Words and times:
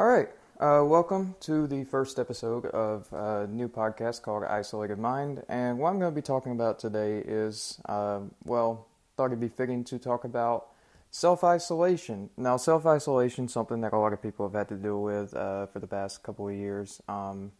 All 0.00 0.06
right. 0.06 0.30
Uh, 0.58 0.82
welcome 0.82 1.36
to 1.40 1.66
the 1.66 1.84
first 1.84 2.18
episode 2.18 2.64
of 2.64 3.12
a 3.12 3.46
new 3.46 3.68
podcast 3.68 4.22
called 4.22 4.44
Isolated 4.44 4.98
Mind. 4.98 5.42
And 5.46 5.78
what 5.78 5.90
I'm 5.90 5.98
going 5.98 6.10
to 6.10 6.16
be 6.16 6.22
talking 6.22 6.52
about 6.52 6.78
today 6.78 7.18
is, 7.18 7.78
uh, 7.84 8.20
well, 8.46 8.86
thought 9.14 9.26
it'd 9.26 9.40
be 9.40 9.48
fitting 9.48 9.84
to 9.84 9.98
talk 9.98 10.24
about 10.24 10.68
self 11.10 11.44
isolation. 11.44 12.30
Now, 12.38 12.56
self 12.56 12.86
isolation 12.86 13.44
is 13.44 13.52
something 13.52 13.82
that 13.82 13.92
a 13.92 13.98
lot 13.98 14.14
of 14.14 14.22
people 14.22 14.48
have 14.48 14.54
had 14.54 14.68
to 14.70 14.76
deal 14.76 15.02
with 15.02 15.36
uh, 15.36 15.66
for 15.66 15.80
the 15.80 15.86
past 15.86 16.22
couple 16.22 16.48
of 16.48 16.54
years 16.54 17.02
um, 17.06 17.52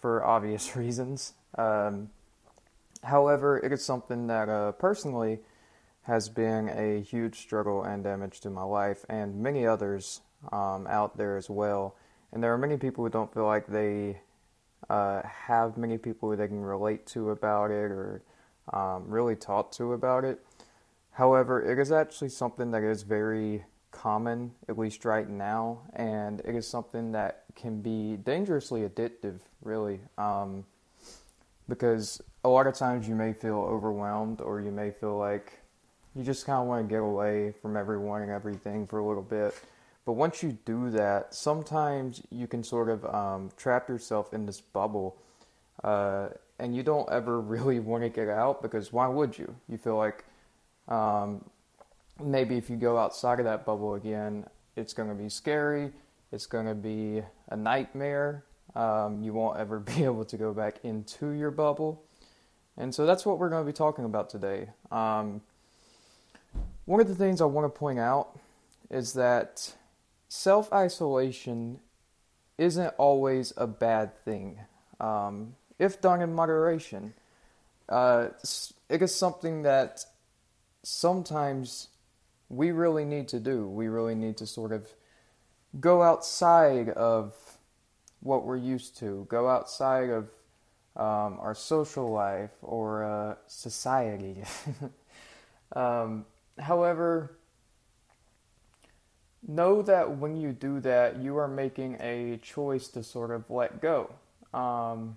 for 0.00 0.24
obvious 0.24 0.74
reasons. 0.76 1.34
Um, 1.58 2.08
however, 3.02 3.58
it 3.58 3.72
is 3.72 3.84
something 3.84 4.26
that 4.28 4.48
uh, 4.48 4.72
personally 4.72 5.40
has 6.04 6.30
been 6.30 6.70
a 6.70 7.02
huge 7.02 7.40
struggle 7.40 7.82
and 7.82 8.04
damage 8.04 8.40
to 8.40 8.48
my 8.48 8.62
life 8.62 9.04
and 9.10 9.36
many 9.36 9.66
others 9.66 10.22
um, 10.52 10.86
out 10.86 11.16
there 11.16 11.36
as 11.36 11.48
well. 11.48 11.96
And 12.32 12.42
there 12.42 12.52
are 12.52 12.58
many 12.58 12.76
people 12.76 13.04
who 13.04 13.10
don't 13.10 13.32
feel 13.32 13.46
like 13.46 13.66
they 13.66 14.20
uh, 14.90 15.22
have 15.22 15.76
many 15.76 15.98
people 15.98 16.30
they 16.30 16.48
can 16.48 16.62
relate 16.62 17.06
to 17.06 17.30
about 17.30 17.70
it 17.70 17.90
or 17.90 18.22
um, 18.72 19.04
really 19.08 19.36
talk 19.36 19.70
to 19.72 19.92
about 19.92 20.24
it. 20.24 20.44
However, 21.12 21.62
it 21.62 21.78
is 21.78 21.92
actually 21.92 22.30
something 22.30 22.72
that 22.72 22.82
is 22.82 23.02
very 23.02 23.64
common, 23.92 24.50
at 24.68 24.76
least 24.76 25.04
right 25.04 25.28
now, 25.28 25.78
and 25.94 26.40
it 26.40 26.56
is 26.56 26.66
something 26.66 27.12
that 27.12 27.44
can 27.54 27.80
be 27.80 28.16
dangerously 28.16 28.80
addictive, 28.82 29.38
really. 29.62 30.00
Um, 30.18 30.64
because 31.68 32.20
a 32.44 32.48
lot 32.48 32.66
of 32.66 32.74
times 32.74 33.08
you 33.08 33.14
may 33.14 33.32
feel 33.32 33.58
overwhelmed 33.58 34.40
or 34.40 34.60
you 34.60 34.70
may 34.70 34.90
feel 34.90 35.16
like 35.16 35.60
you 36.14 36.22
just 36.22 36.46
kind 36.46 36.60
of 36.60 36.66
want 36.66 36.86
to 36.86 36.92
get 36.92 37.00
away 37.00 37.54
from 37.62 37.76
everyone 37.76 38.22
and 38.22 38.30
everything 38.30 38.86
for 38.86 38.98
a 38.98 39.06
little 39.06 39.22
bit. 39.22 39.54
But 40.04 40.12
once 40.12 40.42
you 40.42 40.58
do 40.64 40.90
that, 40.90 41.34
sometimes 41.34 42.22
you 42.30 42.46
can 42.46 42.62
sort 42.62 42.90
of 42.90 43.04
um, 43.06 43.50
trap 43.56 43.88
yourself 43.88 44.34
in 44.34 44.44
this 44.44 44.60
bubble, 44.60 45.16
uh, 45.82 46.28
and 46.58 46.76
you 46.76 46.82
don't 46.82 47.10
ever 47.10 47.40
really 47.54 47.80
want 47.80 48.02
to 48.02 48.08
get 48.08 48.28
out 48.28 48.62
because 48.62 48.92
why 48.92 49.08
would 49.08 49.38
you? 49.38 49.54
You 49.68 49.78
feel 49.78 49.96
like 49.96 50.24
um, 50.88 51.44
maybe 52.22 52.56
if 52.56 52.68
you 52.68 52.76
go 52.76 52.98
outside 52.98 53.38
of 53.38 53.46
that 53.46 53.64
bubble 53.64 53.94
again, 53.94 54.46
it's 54.76 54.92
going 54.92 55.08
to 55.08 55.14
be 55.14 55.28
scary. 55.28 55.92
It's 56.32 56.46
going 56.46 56.66
to 56.66 56.74
be 56.74 57.22
a 57.48 57.56
nightmare. 57.56 58.44
Um, 58.74 59.22
you 59.22 59.32
won't 59.32 59.58
ever 59.58 59.78
be 59.96 60.04
able 60.04 60.24
to 60.26 60.36
go 60.36 60.52
back 60.52 60.78
into 60.82 61.30
your 61.30 61.50
bubble. 61.50 62.02
And 62.76 62.94
so 62.94 63.06
that's 63.06 63.24
what 63.24 63.38
we're 63.38 63.50
going 63.50 63.64
to 63.64 63.66
be 63.66 63.76
talking 63.76 64.04
about 64.04 64.28
today. 64.28 64.68
Um, 64.90 65.40
one 66.86 67.00
of 67.00 67.06
the 67.06 67.14
things 67.14 67.40
I 67.40 67.44
want 67.44 67.72
to 67.72 67.78
point 67.78 67.98
out 67.98 68.36
is 68.90 69.12
that 69.14 69.72
self 70.34 70.72
isolation 70.72 71.78
isn't 72.58 72.92
always 72.98 73.52
a 73.56 73.66
bad 73.68 74.16
thing 74.24 74.58
um, 74.98 75.54
if 75.78 76.00
done 76.00 76.20
in 76.20 76.34
moderation. 76.34 77.14
Uh, 77.88 78.28
it 78.88 79.00
is 79.02 79.14
something 79.14 79.62
that 79.62 80.04
sometimes 80.82 81.88
we 82.48 82.72
really 82.72 83.04
need 83.04 83.28
to 83.28 83.38
do. 83.38 83.68
We 83.68 83.86
really 83.86 84.14
need 84.14 84.36
to 84.38 84.46
sort 84.46 84.72
of 84.72 84.88
go 85.80 86.02
outside 86.02 86.88
of 86.90 87.34
what 88.20 88.44
we're 88.44 88.56
used 88.56 88.98
to, 88.98 89.26
go 89.28 89.48
outside 89.48 90.10
of 90.10 90.24
um, 90.96 91.38
our 91.40 91.54
social 91.54 92.10
life 92.10 92.52
or 92.62 93.04
uh, 93.04 93.34
society. 93.46 94.42
um, 95.76 96.24
however, 96.58 97.36
know 99.46 99.82
that 99.82 100.18
when 100.18 100.36
you 100.36 100.52
do 100.52 100.80
that, 100.80 101.18
you 101.18 101.36
are 101.36 101.48
making 101.48 101.96
a 102.00 102.38
choice 102.42 102.88
to 102.88 103.02
sort 103.02 103.30
of 103.30 103.48
let 103.50 103.80
go. 103.80 104.12
Um, 104.52 105.16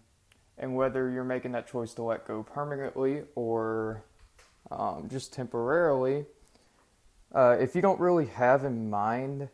and 0.57 0.75
whether 0.75 1.09
you're 1.09 1.23
making 1.23 1.51
that 1.51 1.67
choice 1.67 1.93
to 1.95 2.03
let 2.03 2.27
go 2.27 2.43
permanently 2.43 3.23
or 3.35 4.03
um, 4.71 5.07
just 5.09 5.31
temporarily, 5.33 6.25
uh, 7.33 7.57
if 7.59 7.75
you 7.75 7.81
don't 7.81 7.99
really 7.99 8.25
have 8.25 8.63
in 8.63 8.89
mind 8.89 9.49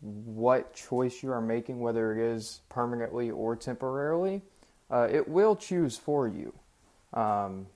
what 0.00 0.74
choice 0.74 1.22
you 1.22 1.30
are 1.32 1.40
making, 1.40 1.80
whether 1.80 2.16
it 2.16 2.18
is 2.18 2.60
permanently 2.68 3.30
or 3.30 3.56
temporarily, 3.56 4.42
uh, 4.90 5.08
it 5.10 5.28
will 5.28 5.56
choose 5.56 5.96
for 5.96 6.26
you. 6.28 6.54
Um, 7.12 7.66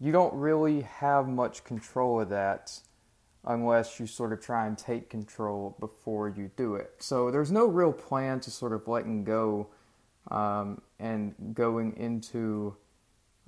you 0.00 0.12
don't 0.12 0.34
really 0.34 0.82
have 0.82 1.28
much 1.28 1.64
control 1.64 2.20
of 2.20 2.28
that 2.30 2.80
unless 3.46 4.00
you 4.00 4.06
sort 4.06 4.32
of 4.32 4.40
try 4.40 4.66
and 4.66 4.76
take 4.78 5.10
control 5.10 5.76
before 5.80 6.28
you 6.28 6.50
do 6.56 6.74
it. 6.74 6.92
So 6.98 7.30
there's 7.30 7.52
no 7.52 7.66
real 7.66 7.92
plan 7.92 8.40
to 8.40 8.50
sort 8.50 8.72
of 8.72 8.88
letting 8.88 9.24
go 9.24 9.68
um, 10.30 10.80
and 10.98 11.34
going 11.52 11.96
into 11.96 12.76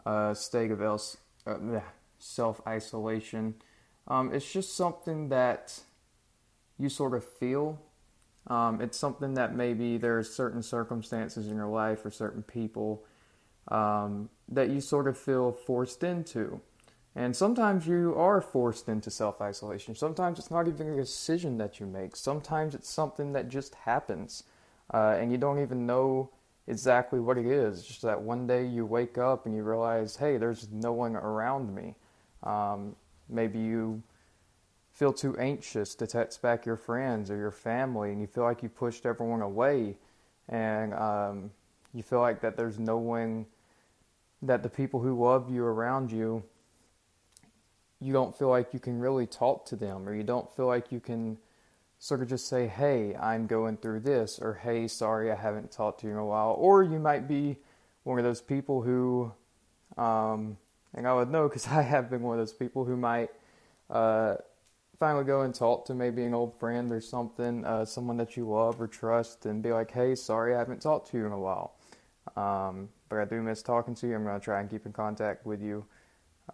a 0.04 0.34
state 0.34 0.70
of 0.70 0.82
else, 0.82 1.16
uh, 1.46 1.80
self 2.18 2.60
isolation. 2.66 3.54
Um, 4.08 4.32
it's 4.32 4.50
just 4.50 4.76
something 4.76 5.30
that 5.30 5.80
you 6.78 6.88
sort 6.88 7.14
of 7.14 7.24
feel. 7.24 7.80
Um, 8.48 8.80
it's 8.80 8.98
something 8.98 9.34
that 9.34 9.56
maybe 9.56 9.96
there's 9.96 10.32
certain 10.32 10.62
circumstances 10.62 11.48
in 11.48 11.56
your 11.56 11.66
life 11.66 12.04
or 12.04 12.10
certain 12.10 12.42
people 12.42 13.04
um, 13.68 14.28
that 14.48 14.68
you 14.70 14.80
sort 14.80 15.08
of 15.08 15.18
feel 15.18 15.50
forced 15.50 16.04
into. 16.04 16.60
And 17.16 17.34
sometimes 17.34 17.86
you 17.86 18.14
are 18.14 18.42
forced 18.42 18.90
into 18.90 19.10
self 19.10 19.40
isolation. 19.40 19.94
Sometimes 19.94 20.38
it's 20.38 20.50
not 20.50 20.68
even 20.68 20.92
a 20.92 20.96
decision 20.96 21.56
that 21.56 21.80
you 21.80 21.86
make. 21.86 22.14
Sometimes 22.14 22.74
it's 22.74 22.90
something 22.90 23.32
that 23.32 23.48
just 23.48 23.74
happens. 23.74 24.44
Uh, 24.92 25.16
and 25.18 25.32
you 25.32 25.38
don't 25.38 25.58
even 25.58 25.86
know 25.86 26.30
exactly 26.66 27.18
what 27.18 27.38
it 27.38 27.46
is. 27.46 27.82
Just 27.84 28.02
that 28.02 28.20
one 28.20 28.46
day 28.46 28.66
you 28.66 28.84
wake 28.84 29.16
up 29.16 29.46
and 29.46 29.56
you 29.56 29.62
realize, 29.62 30.16
hey, 30.16 30.36
there's 30.36 30.68
no 30.70 30.92
one 30.92 31.16
around 31.16 31.74
me. 31.74 31.94
Um, 32.42 32.94
maybe 33.30 33.58
you 33.60 34.02
feel 34.92 35.12
too 35.12 35.34
anxious 35.38 35.94
to 35.94 36.06
text 36.06 36.42
back 36.42 36.66
your 36.66 36.76
friends 36.76 37.30
or 37.30 37.38
your 37.38 37.50
family 37.50 38.12
and 38.12 38.20
you 38.20 38.26
feel 38.26 38.44
like 38.44 38.62
you 38.62 38.68
pushed 38.68 39.06
everyone 39.06 39.40
away. 39.40 39.96
And 40.50 40.92
um, 40.92 41.50
you 41.94 42.02
feel 42.02 42.20
like 42.20 42.42
that 42.42 42.58
there's 42.58 42.78
no 42.78 42.98
one, 42.98 43.46
that 44.42 44.62
the 44.62 44.68
people 44.68 45.00
who 45.00 45.18
love 45.18 45.50
you 45.50 45.64
around 45.64 46.12
you 46.12 46.42
you 48.00 48.12
don't 48.12 48.36
feel 48.36 48.48
like 48.48 48.74
you 48.74 48.80
can 48.80 48.98
really 48.98 49.26
talk 49.26 49.66
to 49.66 49.76
them 49.76 50.08
or 50.08 50.14
you 50.14 50.22
don't 50.22 50.54
feel 50.54 50.66
like 50.66 50.92
you 50.92 51.00
can 51.00 51.38
sort 51.98 52.20
of 52.20 52.28
just 52.28 52.48
say, 52.48 52.66
hey, 52.66 53.14
I'm 53.16 53.46
going 53.46 53.78
through 53.78 54.00
this, 54.00 54.38
or 54.38 54.54
hey, 54.54 54.86
sorry, 54.86 55.32
I 55.32 55.34
haven't 55.34 55.70
talked 55.70 56.00
to 56.00 56.06
you 56.06 56.12
in 56.12 56.18
a 56.18 56.26
while. 56.26 56.54
Or 56.58 56.82
you 56.82 56.98
might 56.98 57.26
be 57.26 57.56
one 58.04 58.18
of 58.18 58.24
those 58.24 58.42
people 58.42 58.82
who, 58.82 59.32
um, 59.96 60.58
and 60.94 61.06
I 61.08 61.14
would 61.14 61.30
know 61.30 61.48
because 61.48 61.66
I 61.68 61.82
have 61.82 62.10
been 62.10 62.22
one 62.22 62.38
of 62.38 62.40
those 62.40 62.52
people 62.52 62.84
who 62.84 62.96
might 62.96 63.30
uh, 63.88 64.36
finally 64.98 65.24
go 65.24 65.42
and 65.42 65.54
talk 65.54 65.86
to 65.86 65.94
maybe 65.94 66.24
an 66.24 66.34
old 66.34 66.58
friend 66.58 66.92
or 66.92 67.00
something, 67.00 67.64
uh, 67.64 67.84
someone 67.84 68.16
that 68.18 68.36
you 68.36 68.48
love 68.48 68.80
or 68.80 68.86
trust, 68.86 69.46
and 69.46 69.62
be 69.62 69.72
like, 69.72 69.90
hey, 69.90 70.14
sorry, 70.14 70.54
I 70.54 70.58
haven't 70.58 70.82
talked 70.82 71.10
to 71.12 71.16
you 71.16 71.26
in 71.26 71.32
a 71.32 71.38
while. 71.38 71.74
Um, 72.36 72.90
but 73.08 73.18
I 73.20 73.24
do 73.24 73.40
miss 73.40 73.62
talking 73.62 73.94
to 73.96 74.06
you. 74.06 74.16
I'm 74.16 74.24
going 74.24 74.38
to 74.38 74.44
try 74.44 74.60
and 74.60 74.68
keep 74.68 74.84
in 74.84 74.92
contact 74.92 75.46
with 75.46 75.62
you 75.62 75.86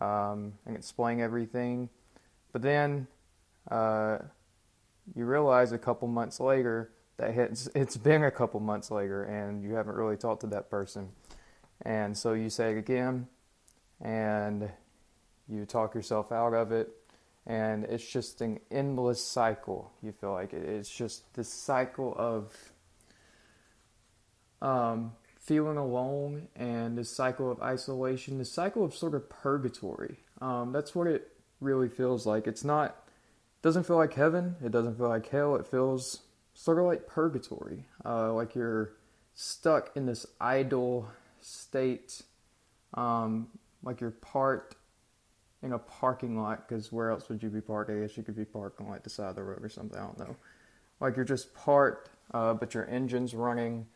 um, 0.00 0.54
and 0.66 0.76
explain 0.76 1.20
everything. 1.20 1.88
But 2.52 2.62
then 2.62 3.06
uh, 3.70 4.18
you 5.14 5.24
realize 5.24 5.72
a 5.72 5.78
couple 5.78 6.08
months 6.08 6.40
later 6.40 6.90
that 7.16 7.30
it's, 7.36 7.68
it's 7.74 7.96
been 7.96 8.24
a 8.24 8.30
couple 8.30 8.60
months 8.60 8.90
later 8.90 9.24
and 9.24 9.62
you 9.62 9.74
haven't 9.74 9.94
really 9.94 10.16
talked 10.16 10.42
to 10.42 10.46
that 10.48 10.70
person. 10.70 11.10
And 11.82 12.16
so 12.16 12.32
you 12.32 12.50
say 12.50 12.72
it 12.72 12.78
again 12.78 13.26
and 14.00 14.70
you 15.48 15.66
talk 15.66 15.94
yourself 15.94 16.32
out 16.32 16.54
of 16.54 16.72
it. 16.72 16.90
And 17.44 17.84
it's 17.84 18.06
just 18.06 18.40
an 18.40 18.60
endless 18.70 19.24
cycle. 19.24 19.92
You 20.00 20.12
feel 20.12 20.32
like 20.32 20.52
it's 20.52 20.88
just 20.88 21.34
this 21.34 21.48
cycle 21.48 22.14
of 22.16 22.54
um, 24.60 25.12
feeling 25.42 25.76
alone 25.76 26.46
and 26.54 26.96
this 26.96 27.10
cycle 27.10 27.50
of 27.50 27.60
isolation, 27.60 28.38
this 28.38 28.52
cycle 28.52 28.84
of 28.84 28.94
sort 28.94 29.14
of 29.14 29.28
purgatory. 29.28 30.18
Um, 30.40 30.72
that's 30.72 30.94
what 30.94 31.08
it 31.08 31.32
really 31.60 31.88
feels 31.88 32.26
like. 32.26 32.46
It's 32.46 32.64
not, 32.64 32.90
it 32.90 33.62
doesn't 33.62 33.84
feel 33.84 33.96
like 33.96 34.14
heaven. 34.14 34.56
It 34.64 34.70
doesn't 34.70 34.96
feel 34.96 35.08
like 35.08 35.28
hell. 35.28 35.56
It 35.56 35.66
feels 35.66 36.20
sort 36.54 36.78
of 36.78 36.84
like 36.84 37.06
purgatory, 37.06 37.86
uh, 38.04 38.32
like 38.32 38.54
you're 38.54 38.92
stuck 39.34 39.90
in 39.96 40.06
this 40.06 40.26
idle 40.40 41.08
state, 41.40 42.22
um, 42.94 43.48
like 43.82 44.00
you're 44.00 44.10
parked 44.10 44.76
in 45.62 45.72
a 45.72 45.78
parking 45.78 46.38
lot. 46.38 46.68
Because 46.68 46.92
where 46.92 47.10
else 47.10 47.28
would 47.28 47.42
you 47.42 47.48
be 47.48 47.60
parked? 47.60 47.90
I 47.90 47.94
guess 47.94 48.16
you 48.16 48.22
could 48.22 48.36
be 48.36 48.44
parked 48.44 48.80
on 48.80 48.88
like 48.88 49.02
the 49.02 49.10
side 49.10 49.30
of 49.30 49.36
the 49.36 49.42
road 49.42 49.64
or 49.64 49.68
something. 49.68 49.98
I 49.98 50.02
don't 50.02 50.18
know. 50.20 50.36
Like 51.00 51.16
you're 51.16 51.24
just 51.24 51.52
parked, 51.52 52.10
uh, 52.32 52.54
but 52.54 52.74
your 52.74 52.88
engine's 52.88 53.34
running 53.34 53.86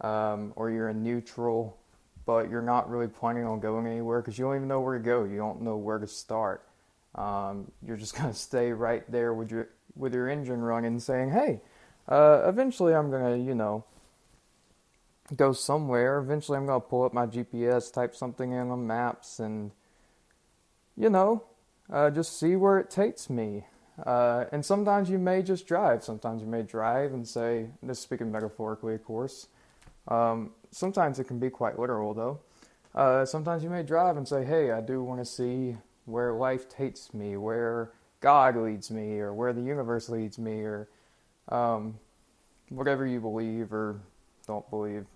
um, 0.00 0.52
or 0.56 0.70
you're 0.70 0.88
in 0.88 1.02
neutral, 1.02 1.76
but 2.26 2.50
you're 2.50 2.62
not 2.62 2.88
really 2.90 3.08
planning 3.08 3.44
on 3.44 3.60
going 3.60 3.86
anywhere 3.86 4.20
because 4.20 4.38
you 4.38 4.44
don't 4.44 4.56
even 4.56 4.68
know 4.68 4.80
where 4.80 4.96
to 4.96 5.04
go. 5.04 5.24
You 5.24 5.36
don't 5.36 5.62
know 5.62 5.76
where 5.76 5.98
to 5.98 6.06
start. 6.06 6.66
Um, 7.14 7.70
you're 7.86 7.96
just 7.96 8.14
gonna 8.18 8.34
stay 8.34 8.72
right 8.72 9.10
there 9.10 9.34
with 9.34 9.50
your 9.50 9.68
with 9.96 10.14
your 10.14 10.28
engine 10.28 10.60
running, 10.60 10.98
saying, 11.00 11.30
"Hey, 11.30 11.60
uh, 12.08 12.42
eventually 12.46 12.94
I'm 12.94 13.10
gonna, 13.10 13.36
you 13.36 13.54
know, 13.54 13.84
go 15.36 15.52
somewhere. 15.52 16.18
Eventually 16.18 16.58
I'm 16.58 16.66
gonna 16.66 16.80
pull 16.80 17.04
up 17.04 17.12
my 17.12 17.26
GPS, 17.26 17.92
type 17.92 18.14
something 18.14 18.52
in 18.52 18.70
on 18.70 18.86
maps, 18.86 19.38
and 19.38 19.70
you 20.96 21.10
know, 21.10 21.44
uh, 21.90 22.10
just 22.10 22.38
see 22.38 22.56
where 22.56 22.78
it 22.78 22.90
takes 22.90 23.30
me. 23.30 23.64
Uh, 24.04 24.44
and 24.52 24.64
sometimes 24.64 25.10
you 25.10 25.18
may 25.18 25.42
just 25.42 25.66
drive. 25.66 26.02
Sometimes 26.02 26.40
you 26.40 26.48
may 26.48 26.62
drive 26.62 27.12
and 27.12 27.26
say, 27.26 27.66
this 27.82 27.98
speaking 27.98 28.32
metaphorically, 28.32 28.94
of 28.94 29.04
course. 29.04 29.48
Um, 30.10 30.50
sometimes 30.70 31.18
it 31.18 31.24
can 31.24 31.38
be 31.38 31.50
quite 31.50 31.78
literal, 31.78 32.14
though. 32.14 32.40
Uh, 32.94 33.24
sometimes 33.24 33.62
you 33.62 33.70
may 33.70 33.82
drive 33.82 34.16
and 34.16 34.26
say, 34.26 34.44
hey, 34.44 34.72
I 34.72 34.80
do 34.80 35.02
want 35.02 35.20
to 35.20 35.24
see 35.24 35.76
where 36.06 36.32
life 36.32 36.68
takes 36.68 37.14
me, 37.14 37.36
where 37.36 37.92
God 38.20 38.56
leads 38.56 38.90
me, 38.90 39.20
or 39.20 39.32
where 39.32 39.52
the 39.52 39.62
universe 39.62 40.08
leads 40.08 40.38
me, 40.38 40.62
or 40.62 40.88
um, 41.48 41.98
whatever 42.68 43.06
you 43.06 43.20
believe 43.20 43.72
or 43.72 44.00
don't 44.46 44.68
believe. 44.70 45.06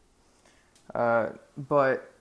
Uh, 0.95 1.31
but 1.57 2.13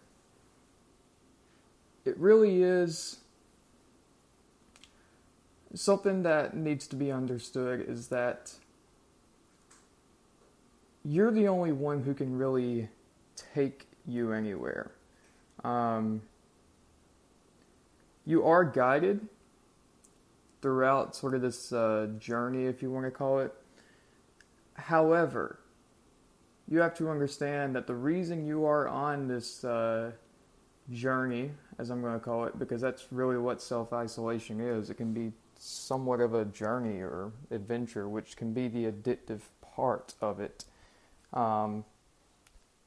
it 2.05 2.17
really 2.17 2.63
is 2.63 3.19
something 5.75 6.23
that 6.23 6.55
needs 6.55 6.87
to 6.87 6.95
be 6.95 7.11
understood 7.11 7.85
is 7.87 8.07
that 8.07 8.53
you're 11.03 11.31
the 11.31 11.47
only 11.47 11.71
one 11.71 12.01
who 12.03 12.13
can 12.13 12.37
really 12.37 12.89
take 13.53 13.87
you 14.07 14.31
anywhere. 14.31 14.91
Um, 15.63 16.21
you 18.25 18.45
are 18.45 18.63
guided 18.63 19.27
throughout 20.61 21.15
sort 21.15 21.35
of 21.35 21.41
this 21.41 21.73
uh, 21.73 22.07
journey, 22.17 22.65
if 22.65 22.81
you 22.81 22.89
want 22.89 23.05
to 23.05 23.11
call 23.11 23.39
it. 23.39 23.53
However, 24.75 25.59
you 26.69 26.79
have 26.79 26.95
to 26.95 27.09
understand 27.09 27.75
that 27.75 27.87
the 27.87 27.95
reason 27.95 28.45
you 28.45 28.65
are 28.65 28.87
on 28.87 29.27
this 29.27 29.63
uh, 29.65 30.11
journey, 30.89 31.51
as 31.77 31.89
I'm 31.89 32.01
going 32.01 32.13
to 32.13 32.19
call 32.19 32.45
it, 32.45 32.57
because 32.57 32.79
that's 32.79 33.07
really 33.11 33.37
what 33.37 33.61
self 33.61 33.91
isolation 33.91 34.61
is, 34.61 34.89
it 34.89 34.95
can 34.95 35.13
be 35.13 35.33
somewhat 35.57 36.21
of 36.21 36.33
a 36.33 36.45
journey 36.45 36.99
or 36.99 37.31
adventure, 37.51 38.07
which 38.07 38.37
can 38.37 38.53
be 38.53 38.67
the 38.67 38.85
addictive 38.85 39.41
part 39.75 40.13
of 40.21 40.39
it. 40.39 40.65
Um, 41.33 41.83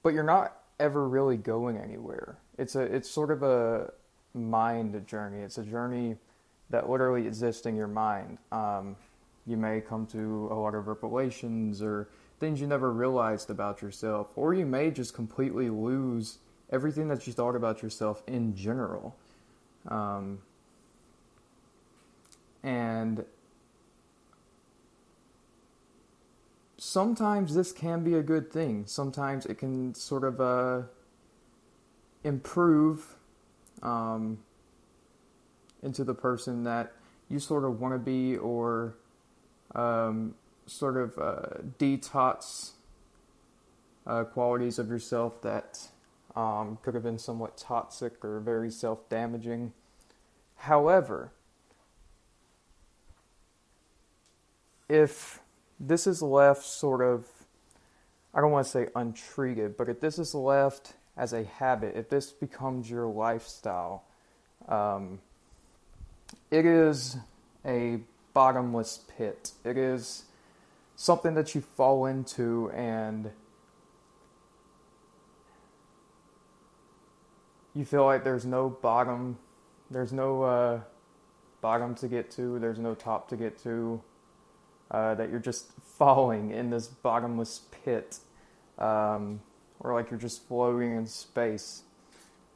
but 0.03 0.15
you're 0.15 0.23
not 0.23 0.57
ever 0.79 1.09
really 1.09 1.37
going 1.37 1.79
anywhere. 1.79 2.37
It's 2.59 2.77
a 2.77 2.83
it's 2.83 3.11
sort 3.11 3.31
of 3.31 3.43
a 3.43 3.93
mind 4.35 5.07
journey. 5.07 5.41
It's 5.41 5.59
a 5.59 5.65
journey 5.65 6.17
that 6.71 6.89
literally 6.89 7.27
exists 7.27 7.67
in 7.67 7.77
your 7.77 7.89
mind. 7.89 8.39
Um, 8.53 8.97
you 9.47 9.57
may 9.57 9.81
come 9.81 10.07
to 10.07 10.49
a 10.51 10.55
lot 10.55 10.75
of 10.75 10.89
revelations 10.89 11.83
or 11.83 12.09
things 12.41 12.61
you 12.61 12.67
never 12.67 12.93
realized 12.93 13.51
about 13.51 13.81
yourself, 13.81 14.29
or 14.37 14.53
you 14.53 14.67
may 14.67 14.91
just 14.91 15.15
completely 15.15 15.71
lose 15.71 16.39
everything 16.71 17.09
that 17.09 17.27
you 17.27 17.33
thought 17.33 17.55
about 17.55 17.83
yourself 17.83 18.23
in 18.27 18.55
general. 18.55 19.17
Um, 19.89 20.41
and 22.63 23.25
sometimes 26.87 27.53
this 27.55 27.73
can 27.73 28.05
be 28.05 28.15
a 28.15 28.23
good 28.23 28.53
thing. 28.53 28.85
Sometimes 28.87 29.45
it 29.45 29.59
can 29.59 29.93
sort 29.93 30.23
of 30.23 30.41
uh, 30.41 30.83
improve 32.23 33.17
um, 33.83 34.39
into 35.83 36.05
the 36.05 36.15
person 36.15 36.63
that 36.63 36.93
you 37.29 37.41
sort 37.41 37.65
of 37.65 37.81
want 37.81 37.93
to 37.93 37.99
be, 37.99 38.37
or 38.37 38.95
um, 39.75 40.37
sort 40.67 40.97
of 40.97 41.19
uh, 41.19 41.61
detox 41.77 42.71
uh, 44.07 44.23
qualities 44.23 44.79
of 44.79 44.89
yourself 44.89 45.43
that 45.43 45.89
um, 46.37 46.79
could 46.83 46.95
have 46.95 47.03
been 47.03 47.19
somewhat 47.19 47.57
toxic 47.57 48.25
or 48.25 48.39
very 48.39 48.71
self 48.71 49.09
damaging. 49.09 49.73
However, 50.55 51.33
if 54.89 55.41
this 55.79 56.07
is 56.07 56.23
left 56.23 56.65
sort 56.65 57.03
of, 57.03 57.27
I 58.35 58.41
don't 58.41 58.51
want 58.51 58.67
to 58.67 58.71
say 58.71 58.89
untreated, 58.95 59.77
but 59.77 59.89
if 59.89 60.01
this 60.01 60.19
is 60.19 60.35
left 60.35 60.95
as 61.17 61.33
a 61.33 61.45
habit, 61.45 61.97
if 61.97 62.09
this 62.09 62.33
becomes 62.33 62.91
your 62.91 63.07
lifestyle, 63.07 64.05
um, 64.69 65.21
it 66.51 66.67
is 66.67 67.17
a 67.65 68.01
bottomless 68.33 69.01
pit. 69.17 69.53
It 69.65 69.77
is 69.77 70.25
something 70.97 71.35
that 71.35 71.55
you 71.55 71.61
fall 71.61 72.07
into 72.07 72.71
and 72.71 73.31
you 77.75 77.85
feel 77.85 78.05
like 78.05 78.25
there's 78.25 78.47
no 78.47 78.71
bottom, 78.71 79.39
there's 79.91 80.13
no 80.13 80.43
uh, 80.43 80.81
bottom 81.61 81.95
to 81.97 82.09
get 82.09 82.31
to, 82.33 82.59
there's 82.59 82.79
no 82.79 82.95
top 82.95 83.29
to 83.29 83.37
get 83.37 83.63
to 83.63 84.01
uh, 84.91 85.15
that 85.15 85.31
you're 85.31 85.41
just 85.41 85.73
falling 85.99 86.51
in 86.51 86.71
this 86.71 86.87
bottomless 86.87 87.63
pit, 87.85 88.19
um, 88.79 89.41
or 89.81 89.95
like 89.95 90.11
you're 90.11 90.21
just 90.21 90.47
floating 90.47 90.97
in 90.97 91.07
space. 91.07 91.83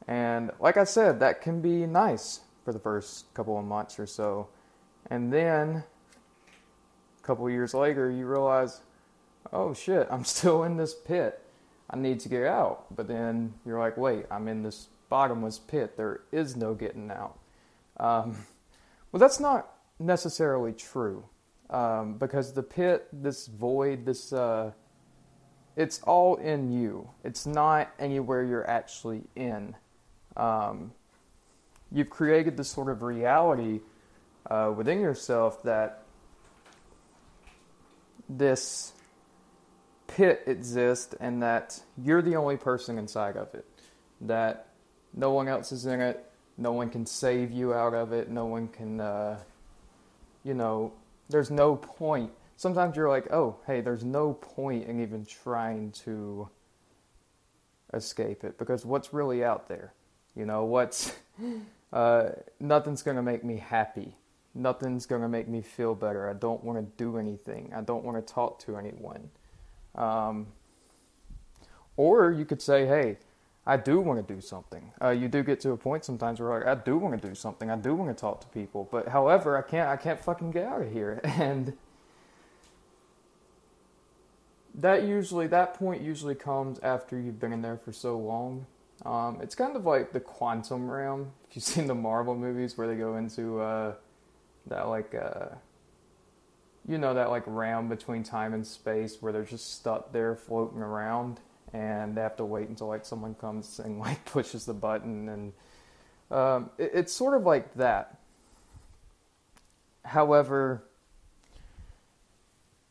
And 0.07 0.51
like 0.59 0.77
I 0.77 0.83
said, 0.83 1.19
that 1.19 1.41
can 1.41 1.61
be 1.61 1.85
nice 1.85 2.41
for 2.63 2.73
the 2.73 2.79
first 2.79 3.33
couple 3.33 3.57
of 3.57 3.65
months 3.65 3.99
or 3.99 4.05
so. 4.05 4.47
And 5.09 5.31
then 5.31 5.83
a 7.19 7.25
couple 7.25 7.49
years 7.49 7.73
later, 7.73 8.09
you 8.09 8.25
realize, 8.25 8.81
oh 9.51 9.73
shit, 9.73 10.07
I'm 10.09 10.23
still 10.25 10.63
in 10.63 10.77
this 10.77 10.93
pit. 10.93 11.39
I 11.89 11.97
need 11.97 12.21
to 12.21 12.29
get 12.29 12.43
out. 12.43 12.95
But 12.95 13.07
then 13.07 13.53
you're 13.65 13.79
like, 13.79 13.97
wait, 13.97 14.25
I'm 14.31 14.47
in 14.47 14.63
this 14.63 14.87
bottomless 15.09 15.59
pit. 15.59 15.97
There 15.97 16.21
is 16.31 16.55
no 16.55 16.73
getting 16.73 17.11
out. 17.11 17.37
Um, 17.97 18.45
well, 19.11 19.19
that's 19.19 19.39
not 19.39 19.73
necessarily 19.99 20.71
true 20.71 21.25
um, 21.71 22.15
because 22.15 22.53
the 22.53 22.63
pit, 22.63 23.07
this 23.13 23.47
void, 23.47 24.05
this 24.05 24.33
uh, 24.33 24.71
it's 25.75 26.01
all 26.03 26.35
in 26.35 26.71
you. 26.71 27.09
It's 27.23 27.45
not 27.45 27.89
anywhere 27.97 28.43
you're 28.43 28.69
actually 28.69 29.23
in. 29.35 29.75
Um, 30.35 30.91
you've 31.91 32.09
created 32.09 32.57
this 32.57 32.69
sort 32.69 32.89
of 32.89 33.03
reality 33.03 33.79
uh, 34.49 34.73
within 34.75 34.99
yourself 34.99 35.63
that 35.63 36.03
this 38.27 38.93
pit 40.07 40.43
exists 40.45 41.15
and 41.19 41.41
that 41.41 41.79
you're 41.97 42.21
the 42.21 42.35
only 42.35 42.57
person 42.57 42.97
inside 42.97 43.37
of 43.37 43.53
it. 43.53 43.65
That 44.21 44.67
no 45.13 45.31
one 45.31 45.47
else 45.47 45.71
is 45.71 45.85
in 45.85 46.01
it. 46.01 46.25
No 46.57 46.73
one 46.73 46.89
can 46.89 47.05
save 47.05 47.51
you 47.51 47.73
out 47.73 47.93
of 47.93 48.11
it. 48.11 48.29
No 48.29 48.45
one 48.45 48.67
can, 48.67 48.99
uh, 48.99 49.39
you 50.43 50.53
know, 50.53 50.93
there's 51.31 51.51
no 51.51 51.75
point. 51.75 52.31
Sometimes 52.57 52.95
you're 52.95 53.09
like, 53.09 53.31
oh, 53.31 53.57
hey, 53.65 53.81
there's 53.81 54.03
no 54.03 54.33
point 54.33 54.87
in 54.87 55.01
even 55.01 55.25
trying 55.25 55.91
to 55.91 56.49
escape 57.93 58.43
it 58.43 58.57
because 58.57 58.85
what's 58.85 59.13
really 59.13 59.43
out 59.43 59.67
there? 59.67 59.93
You 60.35 60.45
know, 60.45 60.65
what's 60.65 61.13
uh, 61.93 62.29
nothing's 62.59 63.01
gonna 63.01 63.23
make 63.23 63.43
me 63.43 63.57
happy. 63.57 64.15
Nothing's 64.53 65.05
gonna 65.05 65.29
make 65.29 65.47
me 65.47 65.61
feel 65.61 65.95
better. 65.95 66.29
I 66.29 66.33
don't 66.33 66.63
want 66.63 66.77
to 66.77 67.03
do 67.03 67.17
anything. 67.17 67.71
I 67.75 67.81
don't 67.81 68.03
want 68.03 68.25
to 68.25 68.33
talk 68.33 68.59
to 68.65 68.77
anyone. 68.77 69.29
Um, 69.95 70.47
or 71.97 72.31
you 72.31 72.45
could 72.45 72.61
say, 72.61 72.85
hey, 72.85 73.17
I 73.71 73.77
do 73.77 74.01
want 74.01 74.27
to 74.27 74.33
do 74.33 74.41
something. 74.41 74.91
Uh, 75.01 75.11
you 75.11 75.29
do 75.29 75.43
get 75.43 75.61
to 75.61 75.71
a 75.71 75.77
point 75.77 76.03
sometimes 76.03 76.41
where 76.41 76.59
like, 76.59 76.67
I 76.67 76.75
do 76.75 76.97
want 76.97 77.21
to 77.21 77.25
do 77.25 77.33
something. 77.33 77.71
I 77.71 77.77
do 77.77 77.95
want 77.95 78.13
to 78.13 78.19
talk 78.19 78.41
to 78.41 78.47
people, 78.47 78.89
but 78.91 79.07
however, 79.07 79.57
I 79.57 79.61
can't. 79.61 79.87
I 79.87 79.95
can't 79.95 80.19
fucking 80.19 80.51
get 80.51 80.67
out 80.67 80.81
of 80.81 80.91
here. 80.91 81.21
And 81.39 81.77
that 84.75 85.03
usually, 85.03 85.47
that 85.47 85.73
point 85.75 86.01
usually 86.01 86.35
comes 86.35 86.79
after 86.79 87.17
you've 87.17 87.39
been 87.39 87.53
in 87.53 87.61
there 87.61 87.77
for 87.77 87.93
so 87.93 88.17
long. 88.17 88.65
Um, 89.05 89.39
it's 89.41 89.55
kind 89.55 89.77
of 89.77 89.85
like 89.85 90.11
the 90.11 90.19
quantum 90.19 90.91
realm. 90.91 91.31
If 91.49 91.55
you've 91.55 91.63
seen 91.63 91.87
the 91.87 91.95
Marvel 91.95 92.35
movies 92.35 92.77
where 92.77 92.87
they 92.87 92.95
go 92.95 93.15
into 93.15 93.61
uh, 93.61 93.93
that 94.67 94.89
like, 94.89 95.15
uh, 95.15 95.55
you 96.85 96.97
know, 96.97 97.13
that 97.13 97.29
like 97.29 97.43
realm 97.45 97.87
between 97.87 98.23
time 98.23 98.53
and 98.53 98.67
space 98.67 99.21
where 99.21 99.31
they're 99.31 99.45
just 99.45 99.73
stuck 99.73 100.11
there 100.11 100.35
floating 100.35 100.81
around 100.81 101.39
and 101.73 102.15
they 102.15 102.21
have 102.21 102.35
to 102.37 102.45
wait 102.45 102.69
until 102.69 102.87
like 102.87 103.05
someone 103.05 103.35
comes 103.35 103.79
and 103.79 103.99
like 103.99 104.23
pushes 104.31 104.65
the 104.65 104.73
button 104.73 105.29
and 105.29 105.53
um, 106.31 106.69
it, 106.77 106.91
it's 106.93 107.13
sort 107.13 107.35
of 107.35 107.43
like 107.43 107.73
that. 107.75 108.17
However 110.05 110.83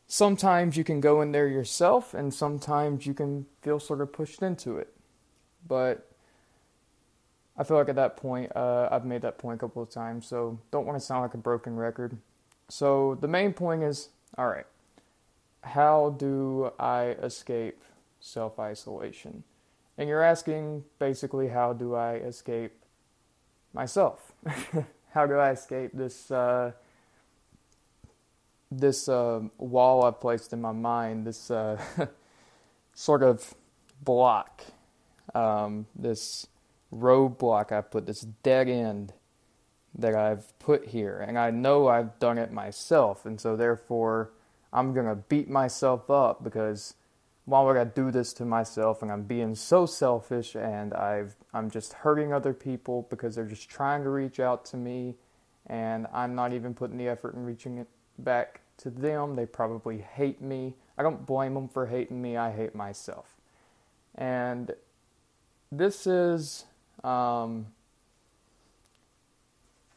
sometimes 0.07 0.75
you 0.75 0.83
can 0.83 0.99
go 0.99 1.21
in 1.21 1.31
there 1.31 1.47
yourself 1.47 2.13
and 2.13 2.33
sometimes 2.33 3.05
you 3.05 3.13
can 3.13 3.45
feel 3.61 3.79
sort 3.79 4.01
of 4.01 4.11
pushed 4.11 4.41
into 4.41 4.77
it. 4.77 4.93
But 5.67 6.07
i 7.57 7.63
feel 7.63 7.77
like 7.77 7.89
at 7.89 7.95
that 7.95 8.15
point 8.15 8.49
uh, 8.55 8.87
i've 8.91 9.03
made 9.03 9.21
that 9.21 9.37
point 9.37 9.55
a 9.55 9.59
couple 9.59 9.83
of 9.83 9.89
times 9.89 10.25
so 10.25 10.57
don't 10.71 10.85
want 10.85 10.97
to 10.97 11.05
sound 11.05 11.21
like 11.21 11.33
a 11.33 11.37
broken 11.37 11.75
record. 11.75 12.17
So 12.69 13.17
the 13.19 13.27
main 13.27 13.53
point 13.53 13.83
is 13.83 14.09
all 14.37 14.47
right 14.47 14.65
how 15.63 16.15
do 16.17 16.71
I 16.79 17.09
escape 17.21 17.83
self 18.21 18.57
isolation? 18.59 19.43
And 19.97 20.07
you're 20.07 20.23
asking 20.23 20.85
basically, 20.99 21.49
how 21.49 21.73
do 21.73 21.95
I 21.95 22.15
escape 22.15 22.71
myself? 23.73 24.31
how 25.13 25.27
do 25.27 25.35
I 25.35 25.51
escape 25.51 25.91
this 25.93 26.31
uh, 26.31 26.71
this 28.71 29.09
uh, 29.09 29.41
wall 29.57 30.05
I 30.05 30.11
placed 30.11 30.53
in 30.53 30.61
my 30.61 30.71
mind? 30.71 31.27
This 31.27 31.51
uh, 31.51 31.79
sort 32.93 33.23
of 33.23 33.53
block, 34.03 34.63
um, 35.35 35.85
this 35.95 36.47
roadblock 36.93 37.71
I've 37.71 37.91
put, 37.91 38.05
this 38.05 38.21
dead 38.21 38.69
end 38.69 39.13
that 39.93 40.15
I've 40.15 40.57
put 40.59 40.87
here, 40.87 41.19
and 41.19 41.37
I 41.37 41.51
know 41.51 41.89
I've 41.89 42.17
done 42.19 42.37
it 42.37 42.51
myself, 42.51 43.25
and 43.25 43.39
so 43.41 43.57
therefore 43.57 44.31
I'm 44.71 44.93
gonna 44.93 45.15
beat 45.15 45.49
myself 45.49 46.09
up 46.09 46.43
because 46.43 46.93
why 47.45 47.61
would 47.63 47.77
I 47.77 47.83
do 47.83 48.11
this 48.11 48.33
to 48.33 48.45
myself? 48.45 49.01
And 49.01 49.11
I'm 49.11 49.23
being 49.23 49.55
so 49.55 49.85
selfish, 49.85 50.55
and 50.55 50.93
I've 50.93 51.35
I'm 51.53 51.69
just 51.69 51.93
hurting 51.93 52.33
other 52.33 52.53
people 52.53 53.07
because 53.09 53.35
they're 53.35 53.45
just 53.45 53.69
trying 53.69 54.03
to 54.03 54.09
reach 54.09 54.39
out 54.39 54.65
to 54.65 54.77
me, 54.77 55.15
and 55.67 56.07
I'm 56.13 56.35
not 56.35 56.53
even 56.53 56.73
putting 56.73 56.97
the 56.97 57.07
effort 57.07 57.35
in 57.35 57.43
reaching 57.43 57.77
it 57.77 57.87
back 58.19 58.61
to 58.77 58.89
them. 58.89 59.35
They 59.35 59.45
probably 59.45 59.99
hate 59.99 60.41
me. 60.41 60.75
I 60.97 61.03
don't 61.03 61.25
blame 61.25 61.55
them 61.55 61.67
for 61.67 61.87
hating 61.87 62.21
me. 62.21 62.37
I 62.37 62.51
hate 62.51 62.75
myself, 62.75 63.35
and 64.15 64.71
this 65.71 66.05
is. 66.05 66.65
Um, 67.03 67.67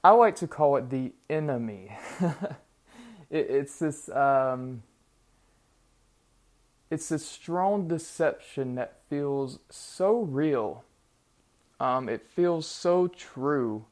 I 0.02 0.10
like 0.10 0.36
to 0.36 0.46
call 0.46 0.76
it 0.76 0.90
the 0.90 1.12
enemy. 1.30 1.96
it, 3.30 3.46
it's 3.48 3.78
this 3.78 4.10
um, 4.10 4.82
it's 6.90 7.08
this 7.08 7.26
strong 7.26 7.88
deception 7.88 8.74
that 8.76 8.98
feels 9.08 9.58
so 9.70 10.20
real. 10.20 10.84
Um, 11.80 12.08
it 12.08 12.26
feels 12.26 12.66
so 12.66 13.08
true, 13.08 13.86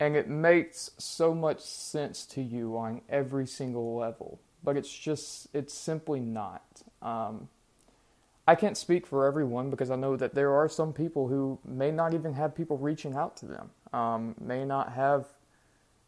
and 0.00 0.16
it 0.16 0.28
makes 0.28 0.90
so 0.98 1.34
much 1.34 1.60
sense 1.60 2.26
to 2.26 2.42
you 2.42 2.76
on 2.76 3.02
every 3.08 3.46
single 3.46 3.96
level. 3.96 4.40
But 4.64 4.76
it's 4.76 4.92
just 4.92 5.48
it's 5.54 5.72
simply 5.72 6.20
not. 6.20 6.82
Um, 7.00 7.48
I 8.48 8.54
can't 8.54 8.76
speak 8.76 9.06
for 9.06 9.26
everyone 9.26 9.70
because 9.70 9.90
I 9.90 9.96
know 9.96 10.16
that 10.16 10.34
there 10.34 10.52
are 10.52 10.68
some 10.68 10.92
people 10.92 11.28
who 11.28 11.58
may 11.64 11.90
not 11.90 12.14
even 12.14 12.32
have 12.34 12.54
people 12.54 12.78
reaching 12.78 13.14
out 13.14 13.36
to 13.38 13.46
them, 13.46 13.70
um, 13.92 14.34
may 14.40 14.64
not 14.64 14.92
have, 14.92 15.26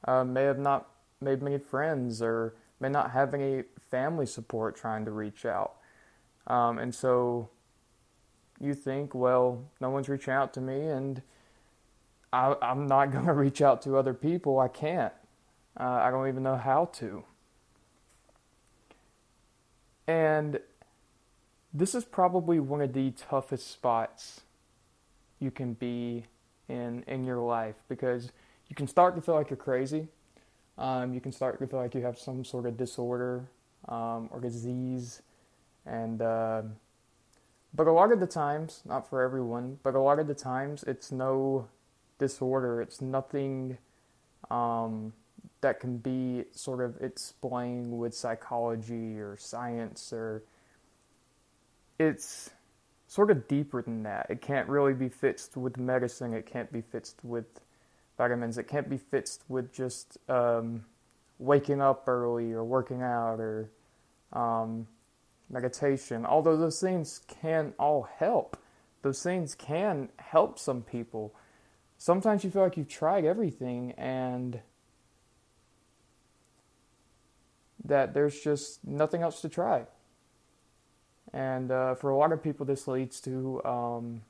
uh, 0.04 0.22
may 0.24 0.44
have 0.44 0.58
not 0.58 0.88
made 1.20 1.42
many 1.42 1.58
friends, 1.58 2.22
or 2.22 2.54
may 2.78 2.88
not 2.88 3.10
have 3.10 3.34
any 3.34 3.64
family 3.90 4.26
support 4.26 4.76
trying 4.76 5.04
to 5.04 5.10
reach 5.10 5.44
out. 5.44 5.77
Um, 6.48 6.78
and 6.78 6.94
so 6.94 7.50
you 8.60 8.74
think, 8.74 9.14
well, 9.14 9.64
no 9.80 9.90
one's 9.90 10.08
reaching 10.08 10.32
out 10.32 10.52
to 10.54 10.60
me, 10.60 10.88
and 10.88 11.22
I, 12.32 12.56
am 12.60 12.86
not 12.86 13.06
going 13.12 13.26
to 13.26 13.32
reach 13.32 13.62
out 13.62 13.82
to 13.82 13.96
other 13.96 14.14
people. 14.14 14.58
I 14.58 14.68
can't. 14.68 15.12
Uh, 15.78 15.84
I 15.84 16.10
don't 16.10 16.26
even 16.26 16.42
know 16.42 16.56
how 16.56 16.86
to. 16.94 17.22
And 20.06 20.58
this 21.72 21.94
is 21.94 22.04
probably 22.04 22.58
one 22.58 22.80
of 22.80 22.94
the 22.94 23.10
toughest 23.12 23.70
spots 23.70 24.40
you 25.38 25.50
can 25.50 25.74
be 25.74 26.24
in 26.68 27.04
in 27.06 27.24
your 27.24 27.38
life 27.38 27.76
because 27.88 28.32
you 28.68 28.74
can 28.74 28.88
start 28.88 29.14
to 29.16 29.22
feel 29.22 29.34
like 29.34 29.50
you're 29.50 29.56
crazy. 29.56 30.08
Um, 30.78 31.12
you 31.12 31.20
can 31.20 31.32
start 31.32 31.58
to 31.58 31.66
feel 31.66 31.80
like 31.80 31.94
you 31.94 32.02
have 32.02 32.18
some 32.18 32.44
sort 32.44 32.66
of 32.66 32.76
disorder 32.76 33.44
um, 33.88 34.28
or 34.32 34.40
disease, 34.40 35.22
and 35.88 36.22
uh, 36.22 36.62
but 37.74 37.86
a 37.86 37.92
lot 37.92 38.12
of 38.12 38.20
the 38.20 38.26
times, 38.26 38.82
not 38.84 39.08
for 39.08 39.22
everyone, 39.22 39.78
but 39.82 39.94
a 39.94 40.00
lot 40.00 40.18
of 40.18 40.26
the 40.26 40.34
times, 40.34 40.84
it's 40.84 41.12
no 41.12 41.68
disorder. 42.18 42.80
It's 42.80 43.00
nothing 43.00 43.78
um, 44.50 45.12
that 45.60 45.80
can 45.80 45.98
be 45.98 46.44
sort 46.52 46.80
of 46.80 47.00
explained 47.00 47.98
with 47.98 48.14
psychology 48.14 49.18
or 49.18 49.36
science 49.36 50.12
or 50.12 50.44
it's 51.98 52.50
sort 53.06 53.30
of 53.30 53.48
deeper 53.48 53.82
than 53.82 54.04
that. 54.04 54.26
It 54.30 54.40
can't 54.40 54.68
really 54.68 54.94
be 54.94 55.08
fixed 55.08 55.56
with 55.56 55.76
medicine. 55.76 56.32
It 56.34 56.46
can't 56.46 56.72
be 56.72 56.80
fixed 56.80 57.24
with 57.24 57.46
vitamins. 58.16 58.58
It 58.58 58.68
can't 58.68 58.88
be 58.88 58.98
fixed 58.98 59.42
with 59.48 59.72
just 59.72 60.18
um, 60.28 60.84
waking 61.38 61.80
up 61.80 62.08
early 62.08 62.52
or 62.52 62.64
working 62.64 63.02
out 63.02 63.40
or 63.40 63.70
um, 64.32 64.86
meditation. 65.50 66.26
Although 66.26 66.56
those 66.56 66.80
things 66.80 67.20
can 67.28 67.74
all 67.78 68.08
help, 68.18 68.56
those 69.02 69.22
things 69.22 69.54
can 69.54 70.08
help 70.16 70.58
some 70.58 70.82
people. 70.82 71.34
Sometimes 71.96 72.44
you 72.44 72.50
feel 72.50 72.62
like 72.62 72.76
you've 72.76 72.88
tried 72.88 73.24
everything 73.24 73.92
and 73.92 74.60
that 77.84 78.14
there's 78.14 78.38
just 78.40 78.86
nothing 78.86 79.22
else 79.22 79.40
to 79.40 79.48
try. 79.48 79.86
And 81.32 81.70
uh, 81.70 81.94
for 81.94 82.10
a 82.10 82.16
lot 82.16 82.32
of 82.32 82.42
people, 82.42 82.64
this 82.64 82.88
leads 82.88 83.20
to 83.22 83.62
um, 83.64 84.22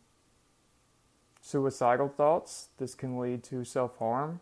suicidal 1.40 2.08
thoughts. 2.08 2.68
This 2.78 2.94
can 2.94 3.18
lead 3.18 3.42
to 3.44 3.64
self 3.64 3.96
harm. 3.98 4.40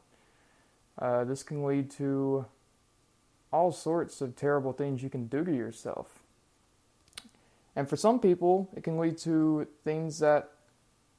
Uh, 0.98 1.24
this 1.24 1.42
can 1.42 1.64
lead 1.64 1.90
to 1.92 2.46
all 3.52 3.72
sorts 3.72 4.20
of 4.20 4.34
terrible 4.34 4.72
things 4.72 5.02
you 5.02 5.10
can 5.10 5.26
do 5.26 5.44
to 5.44 5.54
yourself. 5.54 6.22
And 7.76 7.88
for 7.88 7.96
some 7.96 8.18
people, 8.18 8.70
it 8.74 8.82
can 8.82 8.98
lead 8.98 9.18
to 9.18 9.68
things 9.84 10.18
that, 10.20 10.50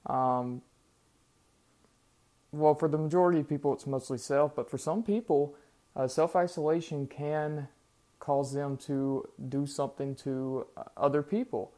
um, 0.08 0.64
well, 2.52 2.74
for 2.74 2.90
the 2.90 2.98
majority 2.98 3.40
of 3.40 3.48
people, 3.48 3.74
it's 3.74 3.86
mostly 3.86 4.18
self, 4.18 4.56
but 4.56 4.70
for 4.70 4.80
some 4.80 5.04
people, 5.04 5.56
uh, 5.96 6.08
self 6.08 6.36
isolation 6.36 7.08
can 7.08 7.68
cause 8.20 8.54
them 8.54 8.76
to 8.76 9.28
do 9.50 9.68
something 9.68 10.16
to 10.16 10.66
uh, 10.76 10.84
other 10.98 11.22
people. 11.22 11.72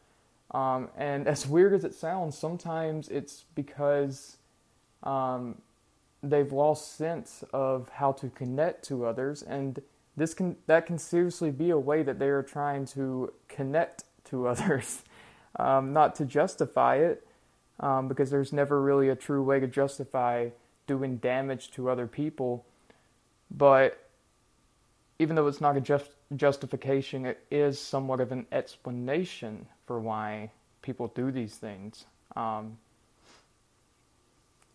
Um, 0.51 0.89
and 0.97 1.27
as 1.27 1.45
weird 1.55 1.73
as 1.73 1.83
it 1.83 1.93
sounds, 1.93 2.37
sometimes 2.37 3.09
it's 3.09 3.45
because 3.55 4.37
um, 5.03 5.61
they've 6.23 6.51
lost 6.51 6.95
sense 6.95 7.43
of 7.51 7.89
how 7.89 8.13
to 8.13 8.29
connect 8.29 8.85
to 8.85 9.05
others, 9.05 9.43
and 9.43 9.81
this 10.15 10.33
can 10.33 10.55
that 10.67 10.85
can 10.85 10.97
seriously 10.97 11.51
be 11.51 11.69
a 11.69 11.77
way 11.77 12.03
that 12.03 12.19
they 12.19 12.27
are 12.27 12.43
trying 12.43 12.85
to 12.85 13.31
connect 13.47 14.03
to 14.29 14.47
others, 14.51 15.03
um, 15.57 15.93
not 15.93 16.15
to 16.15 16.25
justify 16.25 16.97
it, 16.97 17.27
um, 17.79 18.07
because 18.07 18.29
there's 18.29 18.53
never 18.53 18.81
really 18.81 19.09
a 19.09 19.15
true 19.15 19.43
way 19.43 19.59
to 19.59 19.67
justify 19.67 20.49
doing 20.87 21.17
damage 21.17 21.71
to 21.71 21.89
other 21.89 22.07
people, 22.07 22.65
but 23.51 24.09
even 25.19 25.35
though 25.35 25.47
it's 25.47 25.61
not 25.61 25.77
a 25.77 25.81
just 25.81 26.11
justification, 26.35 27.25
it 27.25 27.45
is 27.51 27.79
somewhat 27.79 28.19
of 28.19 28.31
an 28.31 28.45
explanation 28.51 29.65
for 29.85 29.99
why 29.99 30.51
people 30.81 31.07
do 31.07 31.31
these 31.31 31.55
things. 31.55 32.05
Um, 32.35 32.77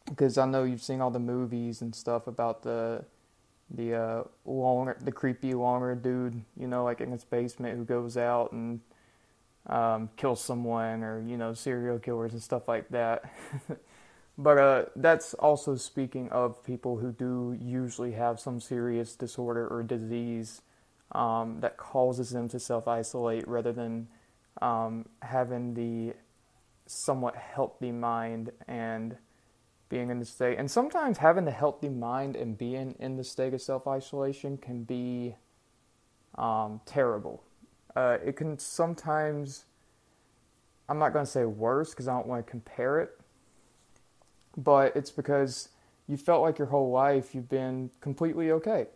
because 0.08 0.36
I 0.36 0.46
know 0.46 0.64
you've 0.64 0.82
seen 0.82 1.00
all 1.00 1.10
the 1.10 1.18
movies 1.18 1.80
and 1.80 1.94
stuff 1.94 2.26
about 2.26 2.62
the 2.62 3.04
the 3.70 3.94
uh, 3.94 4.22
longer, 4.44 4.96
the 5.00 5.10
creepy 5.10 5.54
longer 5.54 5.94
dude, 5.94 6.42
you 6.56 6.66
know, 6.66 6.84
like 6.84 7.00
in 7.00 7.10
his 7.10 7.24
basement 7.24 7.76
who 7.76 7.84
goes 7.84 8.16
out 8.16 8.52
and 8.52 8.80
um, 9.66 10.10
kills 10.16 10.42
someone, 10.42 11.02
or 11.02 11.22
you 11.22 11.36
know, 11.36 11.54
serial 11.54 11.98
killers 11.98 12.32
and 12.32 12.42
stuff 12.42 12.68
like 12.68 12.88
that. 12.90 13.32
But 14.36 14.58
uh, 14.58 14.84
that's 14.96 15.34
also 15.34 15.76
speaking 15.76 16.28
of 16.30 16.64
people 16.64 16.98
who 16.98 17.12
do 17.12 17.56
usually 17.60 18.12
have 18.12 18.40
some 18.40 18.60
serious 18.60 19.14
disorder 19.14 19.68
or 19.68 19.82
disease 19.82 20.62
um, 21.12 21.58
that 21.60 21.76
causes 21.76 22.30
them 22.30 22.48
to 22.48 22.58
self 22.58 22.88
isolate 22.88 23.46
rather 23.46 23.72
than 23.72 24.08
um, 24.60 25.06
having 25.22 25.74
the 25.74 26.14
somewhat 26.86 27.36
healthy 27.36 27.92
mind 27.92 28.50
and 28.66 29.16
being 29.88 30.10
in 30.10 30.18
the 30.18 30.24
state. 30.24 30.58
And 30.58 30.68
sometimes 30.68 31.18
having 31.18 31.44
the 31.44 31.52
healthy 31.52 31.88
mind 31.88 32.34
and 32.34 32.58
being 32.58 32.96
in 32.98 33.16
the 33.16 33.24
state 33.24 33.54
of 33.54 33.62
self 33.62 33.86
isolation 33.86 34.56
can 34.56 34.82
be 34.82 35.36
um, 36.34 36.80
terrible. 36.86 37.44
Uh, 37.96 38.18
it 38.24 38.36
can 38.36 38.58
sometimes, 38.58 39.64
I'm 40.88 40.98
not 40.98 41.12
going 41.12 41.24
to 41.24 41.30
say 41.30 41.44
worse 41.44 41.90
because 41.90 42.08
I 42.08 42.14
don't 42.14 42.26
want 42.26 42.44
to 42.44 42.50
compare 42.50 43.00
it 43.00 43.18
but 44.56 44.94
it's 44.96 45.10
because 45.10 45.70
you 46.06 46.16
felt 46.16 46.42
like 46.42 46.58
your 46.58 46.68
whole 46.68 46.90
life 46.90 47.34
you've 47.34 47.48
been 47.48 47.90
completely 48.00 48.50
okay. 48.50 48.86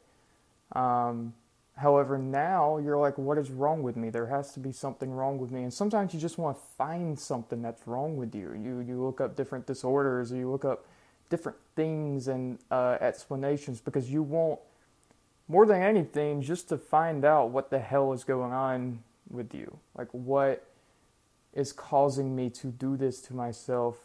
Um, 0.72 1.34
however, 1.76 2.18
now 2.18 2.78
you're 2.78 2.98
like, 2.98 3.16
what 3.18 3.38
is 3.38 3.50
wrong 3.50 3.82
with 3.82 3.96
me? 3.96 4.10
There 4.10 4.26
has 4.26 4.52
to 4.54 4.60
be 4.60 4.72
something 4.72 5.10
wrong 5.10 5.38
with 5.38 5.50
me. 5.50 5.62
And 5.62 5.72
sometimes 5.72 6.12
you 6.12 6.20
just 6.20 6.38
want 6.38 6.56
to 6.56 6.62
find 6.76 7.18
something 7.18 7.62
that's 7.62 7.86
wrong 7.86 8.16
with 8.16 8.34
you. 8.34 8.54
You 8.54 8.80
you 8.80 9.02
look 9.02 9.20
up 9.20 9.36
different 9.36 9.66
disorders, 9.66 10.32
or 10.32 10.36
you 10.36 10.50
look 10.50 10.64
up 10.64 10.86
different 11.30 11.58
things 11.76 12.28
and 12.28 12.58
uh, 12.70 12.98
explanations 13.00 13.80
because 13.80 14.10
you 14.10 14.22
want 14.22 14.60
more 15.48 15.64
than 15.64 15.82
anything 15.82 16.42
just 16.42 16.68
to 16.68 16.76
find 16.78 17.24
out 17.24 17.50
what 17.50 17.70
the 17.70 17.78
hell 17.78 18.12
is 18.12 18.22
going 18.24 18.52
on 18.52 19.02
with 19.30 19.54
you? 19.54 19.78
Like, 19.96 20.08
what 20.12 20.66
is 21.54 21.72
causing 21.72 22.36
me 22.36 22.50
to 22.50 22.68
do 22.68 22.96
this 22.96 23.20
to 23.22 23.34
myself? 23.34 23.98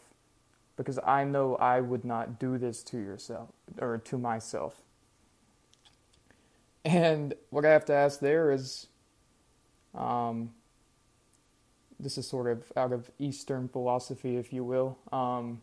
Because 0.76 0.98
I 1.06 1.24
know 1.24 1.56
I 1.56 1.80
would 1.80 2.04
not 2.04 2.38
do 2.38 2.58
this 2.58 2.82
to 2.84 2.98
yourself 2.98 3.50
or 3.78 3.98
to 3.98 4.18
myself. 4.18 4.80
And 6.84 7.34
what 7.50 7.64
I 7.64 7.70
have 7.70 7.84
to 7.86 7.92
ask 7.94 8.20
there 8.20 8.50
is 8.50 8.88
um, 9.94 10.50
this 12.00 12.18
is 12.18 12.26
sort 12.26 12.50
of 12.50 12.72
out 12.76 12.92
of 12.92 13.10
Eastern 13.18 13.68
philosophy, 13.68 14.36
if 14.36 14.52
you 14.52 14.64
will. 14.64 14.98
Um, 15.12 15.62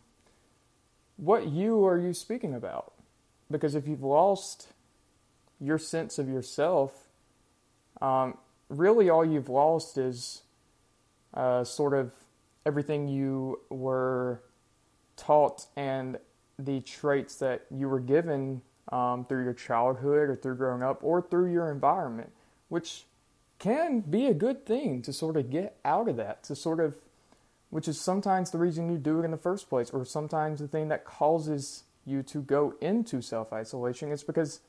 what 1.16 1.48
you 1.48 1.84
are 1.86 1.98
you 1.98 2.14
speaking 2.14 2.54
about? 2.54 2.94
Because 3.50 3.74
if 3.74 3.86
you've 3.86 4.02
lost 4.02 4.68
your 5.62 5.78
sense 5.78 6.18
of 6.18 6.28
yourself, 6.28 7.08
um, 8.00 8.36
really 8.68 9.08
all 9.08 9.24
you've 9.24 9.48
lost 9.48 9.96
is 9.96 10.42
uh, 11.34 11.62
sort 11.62 11.94
of 11.94 12.12
everything 12.66 13.06
you 13.08 13.60
were 13.70 14.42
taught 15.16 15.66
and 15.76 16.18
the 16.58 16.80
traits 16.80 17.36
that 17.36 17.64
you 17.70 17.88
were 17.88 18.00
given 18.00 18.60
um, 18.90 19.24
through 19.24 19.44
your 19.44 19.54
childhood 19.54 20.28
or 20.28 20.36
through 20.36 20.56
growing 20.56 20.82
up 20.82 20.98
or 21.02 21.22
through 21.22 21.52
your 21.52 21.70
environment, 21.70 22.32
which 22.68 23.04
can 23.58 24.00
be 24.00 24.26
a 24.26 24.34
good 24.34 24.66
thing 24.66 25.00
to 25.02 25.12
sort 25.12 25.36
of 25.36 25.48
get 25.48 25.76
out 25.84 26.08
of 26.08 26.16
that, 26.16 26.42
to 26.42 26.56
sort 26.56 26.80
of, 26.80 26.96
which 27.70 27.86
is 27.86 28.00
sometimes 28.00 28.50
the 28.50 28.58
reason 28.58 28.90
you 28.90 28.98
do 28.98 29.20
it 29.20 29.24
in 29.24 29.30
the 29.30 29.36
first 29.36 29.68
place, 29.68 29.90
or 29.90 30.04
sometimes 30.04 30.58
the 30.58 30.66
thing 30.66 30.88
that 30.88 31.04
causes 31.04 31.84
you 32.04 32.22
to 32.24 32.42
go 32.42 32.74
into 32.80 33.22
self 33.22 33.52
isolation 33.52 34.10
is 34.10 34.24
because 34.24 34.60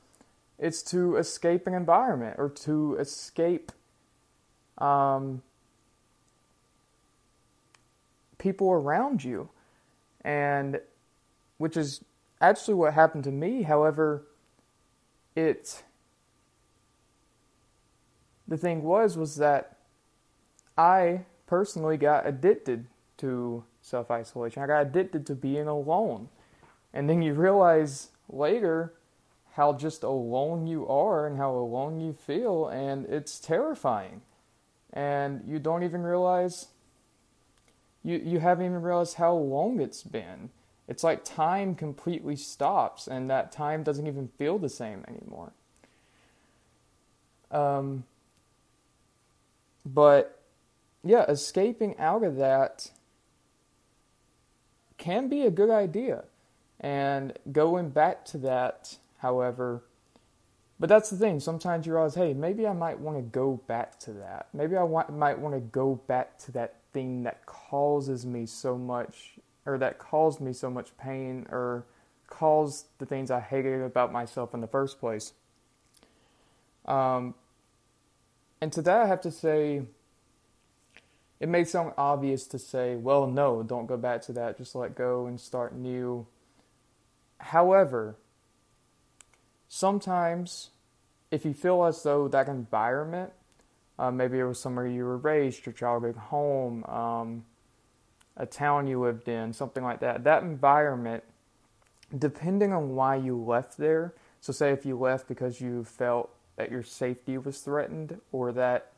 it's 0.58 0.82
to 0.82 1.16
escape 1.16 1.66
an 1.66 1.74
environment 1.74 2.36
or 2.38 2.48
to 2.48 2.96
escape 2.98 3.72
um, 4.78 5.42
people 8.38 8.70
around 8.70 9.24
you. 9.24 9.48
And 10.24 10.80
which 11.58 11.76
is 11.76 12.04
actually 12.40 12.74
what 12.74 12.94
happened 12.94 13.24
to 13.24 13.30
me. 13.32 13.62
However, 13.62 14.24
it 15.34 15.82
the 18.46 18.56
thing 18.56 18.82
was 18.82 19.16
was 19.16 19.36
that 19.36 19.76
I 20.76 21.20
personally 21.46 21.96
got 21.96 22.26
addicted 22.26 22.86
to 23.18 23.64
self 23.80 24.10
isolation. 24.10 24.62
I 24.62 24.66
got 24.66 24.82
addicted 24.82 25.26
to 25.26 25.34
being 25.34 25.66
alone. 25.66 26.28
And 26.92 27.08
then 27.08 27.22
you 27.22 27.34
realize 27.34 28.08
later 28.28 28.94
how 29.54 29.72
just 29.72 30.02
alone 30.02 30.66
you 30.66 30.86
are 30.88 31.26
and 31.26 31.36
how 31.36 31.52
alone 31.52 32.00
you 32.00 32.12
feel, 32.12 32.68
and 32.68 33.06
it's 33.06 33.38
terrifying. 33.38 34.22
And 34.92 35.42
you 35.46 35.58
don't 35.58 35.84
even 35.84 36.02
realize 36.02 36.68
you 38.02 38.20
you 38.22 38.40
haven't 38.40 38.66
even 38.66 38.82
realized 38.82 39.14
how 39.14 39.32
long 39.32 39.80
it's 39.80 40.02
been. 40.02 40.50
It's 40.88 41.02
like 41.02 41.24
time 41.24 41.74
completely 41.74 42.36
stops, 42.36 43.06
and 43.06 43.30
that 43.30 43.52
time 43.52 43.82
doesn't 43.82 44.06
even 44.06 44.28
feel 44.38 44.58
the 44.58 44.68
same 44.68 45.04
anymore. 45.08 45.52
Um, 47.50 48.04
but 49.86 50.42
yeah, 51.04 51.24
escaping 51.28 51.96
out 51.98 52.24
of 52.24 52.36
that 52.36 52.90
can 54.98 55.28
be 55.28 55.42
a 55.42 55.50
good 55.50 55.70
idea. 55.70 56.24
And 56.80 57.38
going 57.52 57.90
back 57.90 58.24
to 58.26 58.38
that, 58.38 58.96
however, 59.24 59.82
but 60.78 60.90
that's 60.90 61.08
the 61.08 61.16
thing. 61.16 61.40
Sometimes 61.40 61.86
you 61.86 61.94
realize, 61.94 62.14
hey, 62.14 62.34
maybe 62.34 62.66
I 62.66 62.74
might 62.74 63.00
want 63.00 63.16
to 63.16 63.22
go 63.22 63.62
back 63.66 63.98
to 64.00 64.12
that. 64.12 64.48
Maybe 64.52 64.76
I 64.76 64.82
want, 64.82 65.16
might 65.16 65.38
want 65.38 65.54
to 65.54 65.60
go 65.60 65.94
back 66.06 66.36
to 66.40 66.52
that 66.52 66.80
thing 66.92 67.22
that 67.22 67.46
causes 67.46 68.26
me 68.26 68.44
so 68.44 68.76
much, 68.76 69.38
or 69.64 69.78
that 69.78 69.98
caused 69.98 70.42
me 70.42 70.52
so 70.52 70.68
much 70.68 70.94
pain, 70.98 71.46
or 71.50 71.86
caused 72.26 72.86
the 72.98 73.06
things 73.06 73.30
I 73.30 73.40
hated 73.40 73.80
about 73.80 74.12
myself 74.12 74.52
in 74.52 74.60
the 74.60 74.66
first 74.66 75.00
place. 75.00 75.32
Um, 76.84 77.34
and 78.60 78.70
to 78.74 78.82
that, 78.82 79.00
I 79.00 79.06
have 79.06 79.22
to 79.22 79.30
say, 79.30 79.84
it 81.40 81.48
may 81.48 81.64
sound 81.64 81.94
obvious 81.96 82.46
to 82.48 82.58
say, 82.58 82.96
well, 82.96 83.26
no, 83.26 83.62
don't 83.62 83.86
go 83.86 83.96
back 83.96 84.20
to 84.22 84.32
that, 84.34 84.58
just 84.58 84.74
let 84.74 84.94
go 84.94 85.24
and 85.26 85.40
start 85.40 85.74
new. 85.74 86.26
However, 87.38 88.16
sometimes 89.74 90.70
if 91.32 91.44
you 91.44 91.52
feel 91.52 91.84
as 91.84 92.00
though 92.04 92.28
that 92.28 92.48
environment, 92.48 93.32
uh, 93.98 94.08
maybe 94.08 94.38
it 94.38 94.44
was 94.44 94.60
somewhere 94.60 94.86
you 94.86 95.04
were 95.04 95.16
raised, 95.16 95.66
your 95.66 95.72
childhood 95.72 96.14
home, 96.14 96.84
um, 96.84 97.44
a 98.36 98.46
town 98.46 98.86
you 98.86 99.00
lived 99.00 99.26
in, 99.26 99.52
something 99.52 99.82
like 99.82 99.98
that, 99.98 100.22
that 100.22 100.44
environment, 100.44 101.24
depending 102.16 102.72
on 102.72 102.94
why 102.94 103.16
you 103.16 103.36
left 103.36 103.76
there, 103.76 104.14
so 104.40 104.52
say 104.52 104.70
if 104.70 104.86
you 104.86 104.96
left 104.96 105.26
because 105.26 105.60
you 105.60 105.82
felt 105.82 106.30
that 106.54 106.70
your 106.70 106.84
safety 106.84 107.36
was 107.36 107.58
threatened 107.58 108.20
or 108.30 108.52
that 108.52 108.92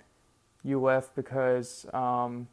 you 0.63 0.79
left 0.79 1.15
because 1.15 1.87
um, 1.95 2.49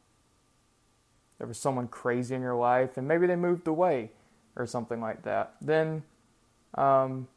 there 1.39 1.47
was 1.47 1.57
someone 1.57 1.89
crazy 1.89 2.33
in 2.33 2.41
your 2.41 2.55
life 2.55 2.95
and 2.95 3.05
maybe 3.05 3.27
they 3.27 3.35
moved 3.35 3.67
away 3.67 4.11
or 4.55 4.65
something 4.65 5.01
like 5.01 5.23
that, 5.23 5.55
then, 5.59 6.03
um, 6.75 7.27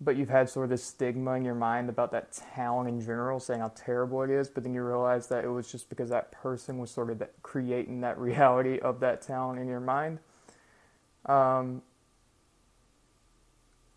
but 0.00 0.16
you've 0.16 0.28
had 0.28 0.50
sort 0.50 0.64
of 0.64 0.70
this 0.70 0.84
stigma 0.84 1.32
in 1.32 1.44
your 1.44 1.54
mind 1.54 1.88
about 1.88 2.12
that 2.12 2.32
town 2.54 2.86
in 2.86 3.00
general, 3.00 3.40
saying 3.40 3.60
how 3.60 3.72
terrible 3.74 4.22
it 4.22 4.30
is, 4.30 4.48
but 4.48 4.62
then 4.62 4.74
you 4.74 4.82
realize 4.82 5.28
that 5.28 5.44
it 5.44 5.48
was 5.48 5.70
just 5.70 5.88
because 5.88 6.10
that 6.10 6.30
person 6.32 6.78
was 6.78 6.90
sort 6.90 7.10
of 7.10 7.18
that, 7.18 7.32
creating 7.42 8.02
that 8.02 8.18
reality 8.18 8.78
of 8.78 9.00
that 9.00 9.22
town 9.22 9.58
in 9.58 9.66
your 9.66 9.80
mind. 9.80 10.18
Um, 11.24 11.82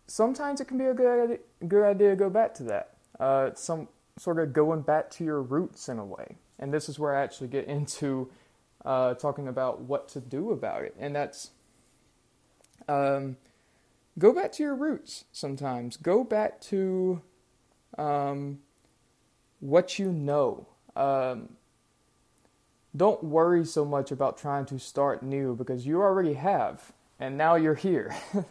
sometimes 0.06 0.60
it 0.60 0.66
can 0.66 0.78
be 0.78 0.86
a 0.86 0.94
good 0.94 1.24
idea, 1.24 1.38
good 1.68 1.84
idea 1.84 2.10
to 2.10 2.16
go 2.16 2.30
back 2.30 2.54
to 2.54 2.62
that. 2.64 2.94
Uh, 3.18 3.50
some 3.54 3.88
sort 4.18 4.38
of 4.38 4.52
going 4.52 4.80
back 4.80 5.10
to 5.10 5.24
your 5.24 5.42
roots 5.42 5.88
in 5.88 5.98
a 5.98 6.04
way. 6.04 6.36
And 6.58 6.72
this 6.72 6.88
is 6.88 6.98
where 6.98 7.14
I 7.14 7.22
actually 7.22 7.48
get 7.48 7.66
into 7.66 8.30
uh, 8.84 9.14
talking 9.14 9.48
about 9.48 9.82
what 9.82 10.08
to 10.08 10.20
do 10.20 10.50
about 10.50 10.82
it. 10.82 10.94
And 10.98 11.14
that's 11.14 11.50
um, 12.88 13.36
go 14.18 14.32
back 14.32 14.52
to 14.52 14.62
your 14.62 14.74
roots 14.74 15.24
sometimes. 15.32 15.96
Go 15.96 16.24
back 16.24 16.60
to 16.62 17.22
um, 17.98 18.58
what 19.60 19.98
you 19.98 20.12
know. 20.12 20.66
Um, 20.96 21.50
don't 22.96 23.22
worry 23.22 23.64
so 23.64 23.84
much 23.84 24.10
about 24.10 24.36
trying 24.36 24.66
to 24.66 24.78
start 24.78 25.22
new 25.22 25.54
because 25.54 25.86
you 25.86 26.02
already 26.02 26.34
have, 26.34 26.92
and 27.18 27.38
now 27.38 27.54
you're 27.54 27.74
here. 27.74 28.14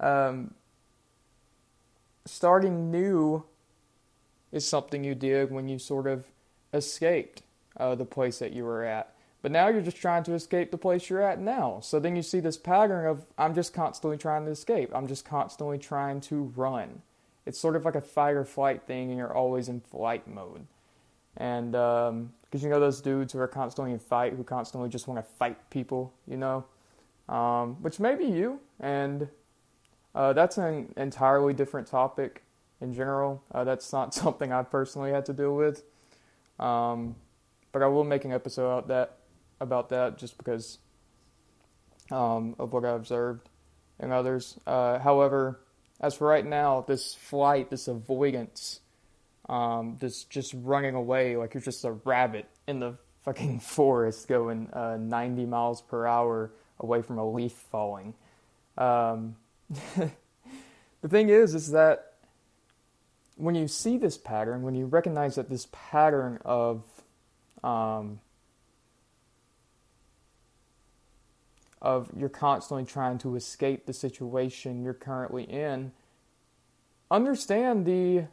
Um, 0.00 0.54
starting 2.26 2.90
new 2.90 3.44
is 4.52 4.66
something 4.66 5.04
you 5.04 5.14
did 5.14 5.50
when 5.50 5.68
you 5.68 5.78
sort 5.78 6.06
of 6.06 6.26
escaped 6.72 7.42
uh, 7.76 7.94
the 7.94 8.04
place 8.04 8.38
that 8.38 8.52
you 8.52 8.64
were 8.64 8.84
at. 8.84 9.13
But 9.44 9.52
now 9.52 9.68
you're 9.68 9.82
just 9.82 9.98
trying 9.98 10.22
to 10.22 10.32
escape 10.32 10.70
the 10.70 10.78
place 10.78 11.10
you're 11.10 11.20
at 11.20 11.38
now. 11.38 11.80
So 11.82 12.00
then 12.00 12.16
you 12.16 12.22
see 12.22 12.40
this 12.40 12.56
pattern 12.56 13.06
of 13.06 13.26
I'm 13.36 13.54
just 13.54 13.74
constantly 13.74 14.16
trying 14.16 14.46
to 14.46 14.50
escape. 14.50 14.90
I'm 14.94 15.06
just 15.06 15.26
constantly 15.26 15.76
trying 15.76 16.22
to 16.22 16.50
run. 16.56 17.02
It's 17.44 17.58
sort 17.58 17.76
of 17.76 17.84
like 17.84 17.94
a 17.94 18.00
fight 18.00 18.36
or 18.36 18.46
flight 18.46 18.84
thing, 18.86 19.10
and 19.10 19.18
you're 19.18 19.34
always 19.34 19.68
in 19.68 19.80
flight 19.80 20.26
mode. 20.26 20.66
And 21.36 21.72
because 21.72 22.08
um, 22.08 22.32
you 22.52 22.70
know 22.70 22.80
those 22.80 23.02
dudes 23.02 23.34
who 23.34 23.38
are 23.38 23.46
constantly 23.46 23.92
in 23.92 23.98
fight, 23.98 24.32
who 24.32 24.44
constantly 24.44 24.88
just 24.88 25.06
want 25.08 25.22
to 25.22 25.32
fight 25.34 25.68
people, 25.68 26.14
you 26.26 26.38
know, 26.38 26.64
um, 27.28 27.74
which 27.82 28.00
may 28.00 28.14
be 28.14 28.24
you. 28.24 28.60
And 28.80 29.28
uh, 30.14 30.32
that's 30.32 30.56
an 30.56 30.94
entirely 30.96 31.52
different 31.52 31.86
topic 31.86 32.44
in 32.80 32.94
general. 32.94 33.44
Uh, 33.52 33.62
that's 33.64 33.92
not 33.92 34.14
something 34.14 34.54
I've 34.54 34.70
personally 34.70 35.10
had 35.10 35.26
to 35.26 35.34
deal 35.34 35.54
with. 35.54 35.82
Um, 36.58 37.16
but 37.72 37.82
I 37.82 37.88
will 37.88 38.04
make 38.04 38.24
an 38.24 38.32
episode 38.32 38.66
about 38.66 38.88
that, 38.88 39.18
about 39.64 39.88
that 39.88 40.18
just 40.18 40.38
because 40.38 40.78
um, 42.10 42.54
of 42.58 42.72
what 42.72 42.84
I 42.84 42.90
observed 42.90 43.48
in 43.98 44.12
others. 44.12 44.58
Uh, 44.66 44.98
however, 44.98 45.60
as 46.00 46.14
for 46.14 46.28
right 46.28 46.44
now, 46.44 46.84
this 46.86 47.14
flight, 47.14 47.70
this 47.70 47.88
avoidance, 47.88 48.80
um, 49.48 49.96
this 50.00 50.24
just 50.24 50.54
running 50.54 50.94
away 50.94 51.36
like 51.36 51.54
you're 51.54 51.62
just 51.62 51.84
a 51.84 51.92
rabbit 51.92 52.46
in 52.66 52.80
the 52.80 52.96
fucking 53.24 53.60
forest 53.60 54.28
going 54.28 54.68
uh, 54.72 54.96
90 54.98 55.46
miles 55.46 55.82
per 55.82 56.06
hour 56.06 56.52
away 56.80 57.02
from 57.02 57.18
a 57.18 57.28
leaf 57.28 57.52
falling. 57.52 58.14
Um, 58.76 59.36
the 59.70 61.08
thing 61.08 61.28
is, 61.28 61.54
is 61.54 61.70
that 61.70 62.12
when 63.36 63.54
you 63.54 63.68
see 63.68 63.98
this 63.98 64.16
pattern, 64.16 64.62
when 64.62 64.74
you 64.74 64.86
recognize 64.86 65.36
that 65.36 65.48
this 65.48 65.68
pattern 65.72 66.38
of 66.44 66.84
um, 67.62 68.20
of 71.84 72.10
you're 72.16 72.30
constantly 72.30 72.86
trying 72.86 73.18
to 73.18 73.36
escape 73.36 73.84
the 73.84 73.92
situation 73.92 74.82
you're 74.82 74.94
currently 74.94 75.44
in, 75.44 75.92
understand 77.10 77.84
the 77.84 78.24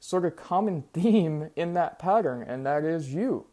sort 0.00 0.24
of 0.24 0.34
common 0.34 0.82
theme 0.92 1.48
in 1.54 1.74
that 1.74 1.98
pattern, 1.98 2.42
and 2.42 2.66
that 2.66 2.84
is 2.84 3.14
you. 3.14 3.46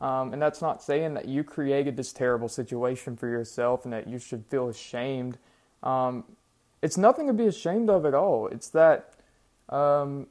Um, 0.00 0.32
and 0.32 0.42
that's 0.42 0.60
not 0.60 0.82
saying 0.82 1.14
that 1.14 1.26
you 1.26 1.44
created 1.44 1.96
this 1.96 2.12
terrible 2.12 2.48
situation 2.48 3.16
for 3.16 3.28
yourself 3.28 3.84
and 3.84 3.94
that 3.94 4.06
you 4.06 4.18
should 4.18 4.44
feel 4.46 4.68
ashamed. 4.68 5.38
Um, 5.82 6.24
it's 6.82 6.98
nothing 6.98 7.28
to 7.28 7.32
be 7.32 7.46
ashamed 7.46 7.88
of 7.88 8.04
at 8.04 8.12
all. 8.12 8.48
It's 8.48 8.68
that, 8.70 9.14
um, 9.70 10.26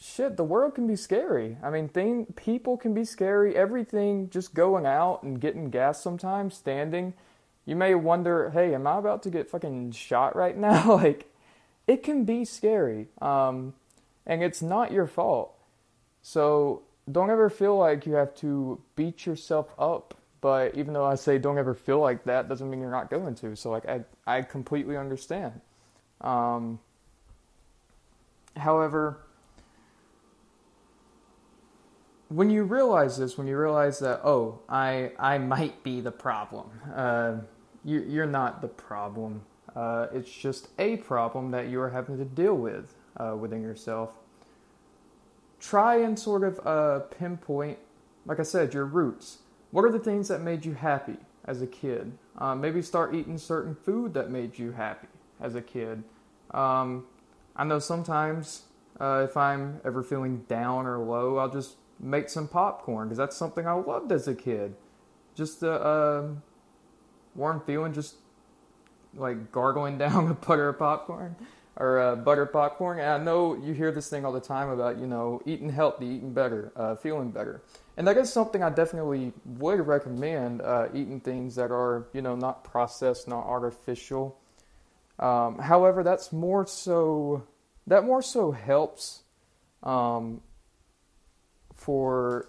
shit, 0.00 0.36
the 0.36 0.44
world 0.44 0.74
can 0.74 0.86
be 0.86 0.96
scary. 0.96 1.56
I 1.62 1.70
mean, 1.70 1.88
thing, 1.88 2.26
people 2.36 2.76
can 2.76 2.94
be 2.94 3.04
scary. 3.04 3.56
Everything 3.56 4.30
just 4.30 4.54
going 4.54 4.86
out 4.86 5.22
and 5.22 5.40
getting 5.40 5.70
gas 5.70 6.02
sometimes, 6.02 6.54
standing. 6.56 7.14
You 7.66 7.76
may 7.76 7.94
wonder, 7.94 8.50
hey, 8.50 8.74
am 8.74 8.86
I 8.86 8.98
about 8.98 9.22
to 9.24 9.30
get 9.30 9.48
fucking 9.48 9.92
shot 9.92 10.36
right 10.36 10.56
now? 10.56 10.96
like, 10.96 11.30
it 11.86 12.02
can 12.02 12.24
be 12.24 12.44
scary. 12.44 13.08
Um, 13.20 13.74
and 14.26 14.42
it's 14.42 14.62
not 14.62 14.92
your 14.92 15.06
fault. 15.06 15.54
So 16.22 16.82
don't 17.10 17.30
ever 17.30 17.50
feel 17.50 17.76
like 17.76 18.06
you 18.06 18.14
have 18.14 18.34
to 18.36 18.80
beat 18.96 19.26
yourself 19.26 19.68
up. 19.78 20.14
But 20.40 20.76
even 20.76 20.92
though 20.92 21.06
I 21.06 21.14
say 21.14 21.38
don't 21.38 21.56
ever 21.56 21.74
feel 21.74 22.00
like 22.00 22.24
that, 22.24 22.48
doesn't 22.48 22.68
mean 22.68 22.80
you're 22.80 22.90
not 22.90 23.08
going 23.08 23.34
to. 23.36 23.56
So 23.56 23.70
like 23.70 23.86
I 23.88 24.02
I 24.26 24.42
completely 24.42 24.94
understand. 24.96 25.60
Um, 26.20 26.80
however, 28.54 29.23
when 32.28 32.50
you 32.50 32.64
realize 32.64 33.16
this, 33.16 33.36
when 33.38 33.46
you 33.46 33.58
realize 33.58 33.98
that 34.00 34.20
oh 34.24 34.60
I 34.68 35.12
I 35.18 35.38
might 35.38 35.82
be 35.82 36.00
the 36.00 36.12
problem, 36.12 36.70
uh, 36.94 37.36
you 37.84 38.04
you're 38.08 38.26
not 38.26 38.60
the 38.60 38.68
problem. 38.68 39.42
Uh, 39.74 40.06
it's 40.12 40.30
just 40.30 40.68
a 40.78 40.96
problem 40.98 41.50
that 41.50 41.68
you 41.68 41.80
are 41.80 41.90
having 41.90 42.16
to 42.18 42.24
deal 42.24 42.54
with 42.54 42.94
uh, 43.16 43.36
within 43.38 43.60
yourself 43.60 44.14
try 45.64 45.96
and 45.96 46.18
sort 46.18 46.44
of 46.44 46.60
uh, 46.66 47.00
pinpoint, 47.06 47.78
like 48.26 48.38
I 48.38 48.42
said, 48.42 48.74
your 48.74 48.84
roots. 48.84 49.38
What 49.70 49.84
are 49.84 49.90
the 49.90 49.98
things 49.98 50.28
that 50.28 50.42
made 50.42 50.66
you 50.66 50.74
happy 50.74 51.16
as 51.46 51.62
a 51.62 51.66
kid? 51.66 52.12
Uh, 52.36 52.54
maybe 52.54 52.82
start 52.82 53.14
eating 53.14 53.38
certain 53.38 53.74
food 53.74 54.12
that 54.12 54.30
made 54.30 54.58
you 54.58 54.72
happy 54.72 55.08
as 55.40 55.54
a 55.54 55.62
kid. 55.62 56.04
Um, 56.50 57.06
I 57.56 57.64
know 57.64 57.78
sometimes 57.78 58.64
uh, 59.00 59.26
if 59.28 59.36
I'm 59.38 59.80
ever 59.84 60.02
feeling 60.02 60.44
down 60.48 60.86
or 60.86 60.98
low, 60.98 61.38
I'll 61.38 61.50
just 61.50 61.76
make 62.00 62.28
some 62.28 62.48
popcorn 62.48 63.08
because 63.08 63.18
that's 63.18 63.36
something 63.36 63.66
I 63.66 63.72
loved 63.72 64.12
as 64.12 64.28
a 64.28 64.34
kid. 64.34 64.74
Just 65.34 65.60
the 65.60 65.72
uh, 65.72 66.28
warm 67.34 67.60
feeling, 67.60 67.92
just 67.92 68.16
like 69.14 69.52
gargling 69.52 69.98
down 70.04 70.28
a 70.28 70.34
butter 70.34 70.72
popcorn 70.72 71.36
or 71.76 71.98
uh, 71.98 72.16
butter 72.16 72.46
popcorn. 72.46 72.98
And 72.98 73.08
I 73.08 73.18
know 73.18 73.54
you 73.54 73.72
hear 73.72 73.90
this 73.90 74.08
thing 74.08 74.24
all 74.24 74.32
the 74.32 74.40
time 74.40 74.68
about, 74.68 74.98
you 74.98 75.06
know, 75.06 75.42
eating 75.44 75.70
healthy, 75.70 76.06
eating 76.06 76.32
better, 76.32 76.72
uh, 76.76 76.94
feeling 76.96 77.30
better. 77.30 77.62
And 77.96 78.06
that 78.06 78.16
is 78.16 78.32
something 78.32 78.62
I 78.62 78.70
definitely 78.70 79.32
would 79.44 79.86
recommend 79.86 80.62
uh, 80.62 80.88
eating 80.92 81.20
things 81.20 81.54
that 81.56 81.70
are, 81.70 82.06
you 82.12 82.22
know, 82.22 82.36
not 82.36 82.64
processed, 82.64 83.28
not 83.28 83.44
artificial. 83.44 84.38
Um, 85.18 85.58
however, 85.58 86.02
that's 86.02 86.32
more 86.32 86.66
so, 86.66 87.44
that 87.86 88.04
more 88.04 88.22
so 88.22 88.50
helps 88.50 89.22
um, 89.82 90.40
for 91.76 92.48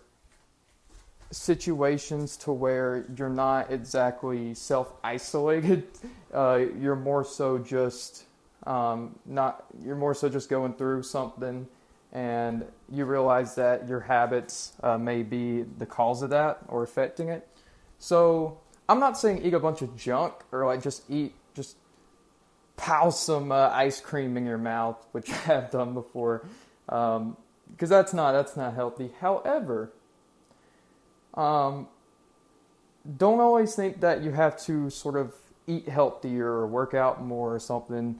situations 1.31 2.37
to 2.37 2.51
where 2.51 3.05
you're 3.17 3.29
not 3.29 3.71
exactly 3.71 4.53
self 4.53 4.93
isolated. 5.03 5.87
Uh, 6.33 6.65
you're 6.81 6.97
more 6.97 7.23
so 7.23 7.57
just 7.57 8.25
um, 8.67 9.17
not 9.25 9.63
you're 9.81 9.95
more 9.95 10.13
so 10.13 10.27
just 10.27 10.49
going 10.49 10.73
through 10.73 11.01
something, 11.01 11.65
and 12.11 12.65
you 12.91 13.05
realize 13.05 13.55
that 13.55 13.87
your 13.87 14.01
habits 14.01 14.73
uh, 14.83 14.97
may 14.97 15.23
be 15.23 15.61
the 15.77 15.85
cause 15.85 16.21
of 16.21 16.31
that 16.31 16.59
or 16.67 16.83
affecting 16.83 17.29
it. 17.29 17.47
So 17.99 18.57
I'm 18.89 18.99
not 18.99 19.17
saying 19.17 19.45
eat 19.45 19.53
a 19.53 19.59
bunch 19.61 19.81
of 19.81 19.95
junk 19.95 20.33
or 20.51 20.65
like 20.65 20.83
just 20.83 21.09
eat 21.09 21.33
just 21.53 21.77
pow 22.75 23.09
some 23.09 23.51
uh, 23.51 23.69
ice 23.69 24.01
cream 24.01 24.35
in 24.35 24.45
your 24.45 24.57
mouth, 24.57 25.05
which 25.13 25.29
I 25.31 25.35
have 25.35 25.71
done 25.71 25.93
before, 25.93 26.45
because 27.75 27.89
that's 27.89 28.13
not 28.13 28.31
that's 28.31 28.55
not 28.55 28.73
healthy. 28.73 29.11
However, 29.19 29.91
um, 31.33 31.87
don't 33.17 33.39
always 33.39 33.75
think 33.75 34.01
that 34.01 34.23
you 34.23 34.31
have 34.31 34.57
to 34.65 34.89
sort 34.89 35.15
of 35.15 35.33
eat 35.67 35.87
healthier 35.87 36.47
or 36.47 36.67
work 36.67 36.93
out 36.93 37.23
more 37.23 37.53
or 37.53 37.59
something 37.59 38.19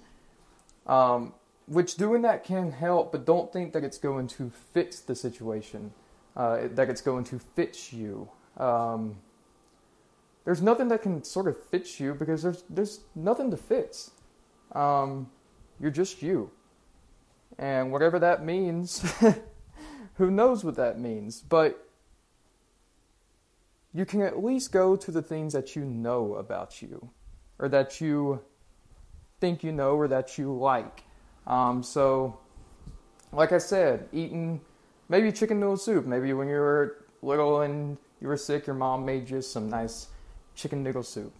um, 0.87 1.33
which 1.67 1.95
doing 1.95 2.21
that 2.21 2.43
can 2.43 2.71
help, 2.71 3.11
but 3.11 3.25
don't 3.25 3.51
think 3.51 3.73
that 3.73 3.83
it's 3.83 3.97
going 3.97 4.27
to 4.27 4.51
fix 4.73 4.99
the 4.99 5.15
situation, 5.15 5.91
uh, 6.35 6.67
that 6.71 6.89
it's 6.89 7.01
going 7.01 7.23
to 7.25 7.39
fix 7.39 7.91
you. 7.91 8.29
Um, 8.57 9.17
there's 10.43 10.61
nothing 10.61 10.89
that 10.89 11.01
can 11.01 11.23
sort 11.23 11.47
of 11.47 11.57
fix 11.69 11.99
you 11.99 12.13
because 12.13 12.43
there's 12.43 12.63
there's 12.69 12.99
nothing 13.15 13.49
to 13.49 13.57
fix. 13.57 14.11
Um, 14.73 15.31
you're 15.79 15.91
just 15.91 16.21
you, 16.21 16.51
and 17.57 17.91
whatever 17.91 18.19
that 18.19 18.43
means, 18.43 19.03
who 20.15 20.31
knows 20.31 20.63
what 20.63 20.75
that 20.75 20.99
means? 20.99 21.41
But 21.41 21.87
you 23.93 24.05
can 24.05 24.21
at 24.21 24.43
least 24.43 24.71
go 24.71 24.95
to 24.95 25.11
the 25.11 25.21
things 25.21 25.53
that 25.53 25.75
you 25.75 25.85
know 25.85 26.35
about 26.35 26.81
you, 26.81 27.09
or 27.59 27.69
that 27.69 28.01
you 28.01 28.41
think 29.39 29.63
you 29.63 29.71
know 29.71 29.95
or 29.95 30.07
that 30.07 30.37
you 30.37 30.53
like. 30.53 31.03
Um, 31.47 31.83
so, 31.83 32.39
like 33.31 33.51
I 33.51 33.57
said, 33.57 34.09
eating 34.11 34.59
maybe 35.09 35.31
chicken 35.31 35.59
noodle 35.59 35.77
soup. 35.77 36.05
Maybe 36.05 36.33
when 36.33 36.47
you 36.47 36.55
were 36.55 37.05
little 37.21 37.61
and 37.61 37.97
you 38.21 38.27
were 38.27 38.37
sick, 38.37 38.67
your 38.67 38.75
mom 38.75 39.05
made 39.05 39.29
you 39.29 39.41
some 39.41 39.69
nice 39.69 40.07
chicken 40.55 40.83
noodle 40.83 41.03
soup 41.03 41.33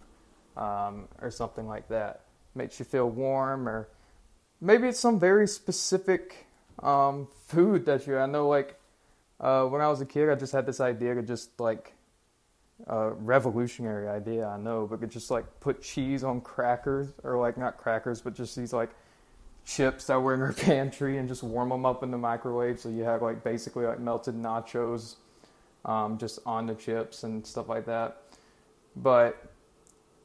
um, 0.58 1.08
or 1.21 1.32
something 1.32 1.67
like 1.67 1.88
that. 1.89 2.21
Makes 2.54 2.80
you 2.80 2.86
feel 2.86 3.10
warm, 3.10 3.67
or 3.67 3.89
maybe 4.61 4.87
it's 4.87 4.99
some 4.99 5.19
very 5.19 5.47
specific 5.47 6.47
um, 6.81 7.27
food 7.47 7.85
that 7.85 8.07
you. 8.07 8.17
I 8.17 8.25
know, 8.25 8.47
like 8.47 8.79
uh, 9.39 9.65
when 9.65 9.81
I 9.81 9.87
was 9.87 10.01
a 10.01 10.05
kid, 10.05 10.29
I 10.29 10.35
just 10.35 10.53
had 10.53 10.65
this 10.65 10.79
idea 10.79 11.15
to 11.15 11.21
just 11.21 11.59
like 11.59 11.93
a 12.87 13.11
revolutionary 13.11 14.07
idea, 14.07 14.47
I 14.47 14.57
know, 14.57 14.87
but 14.87 14.99
could 14.99 15.11
just 15.11 15.31
like 15.31 15.45
put 15.59 15.81
cheese 15.81 16.23
on 16.23 16.41
crackers, 16.41 17.13
or 17.23 17.37
like 17.37 17.57
not 17.57 17.77
crackers, 17.77 18.21
but 18.21 18.33
just 18.33 18.55
these 18.55 18.73
like 18.73 18.89
chips 19.65 20.05
that 20.05 20.19
were 20.19 20.33
in 20.33 20.39
her 20.39 20.53
pantry 20.57 21.17
and 21.17 21.27
just 21.27 21.43
warm 21.43 21.69
them 21.69 21.85
up 21.85 22.03
in 22.03 22.11
the 22.11 22.17
microwave. 22.17 22.79
So 22.79 22.89
you 22.89 23.03
have 23.03 23.21
like 23.21 23.43
basically 23.43 23.85
like 23.85 23.99
melted 23.99 24.35
nachos 24.35 25.15
um, 25.85 26.17
just 26.17 26.39
on 26.45 26.65
the 26.65 26.75
chips 26.75 27.23
and 27.23 27.45
stuff 27.45 27.69
like 27.69 27.85
that. 27.85 28.21
But 28.95 29.51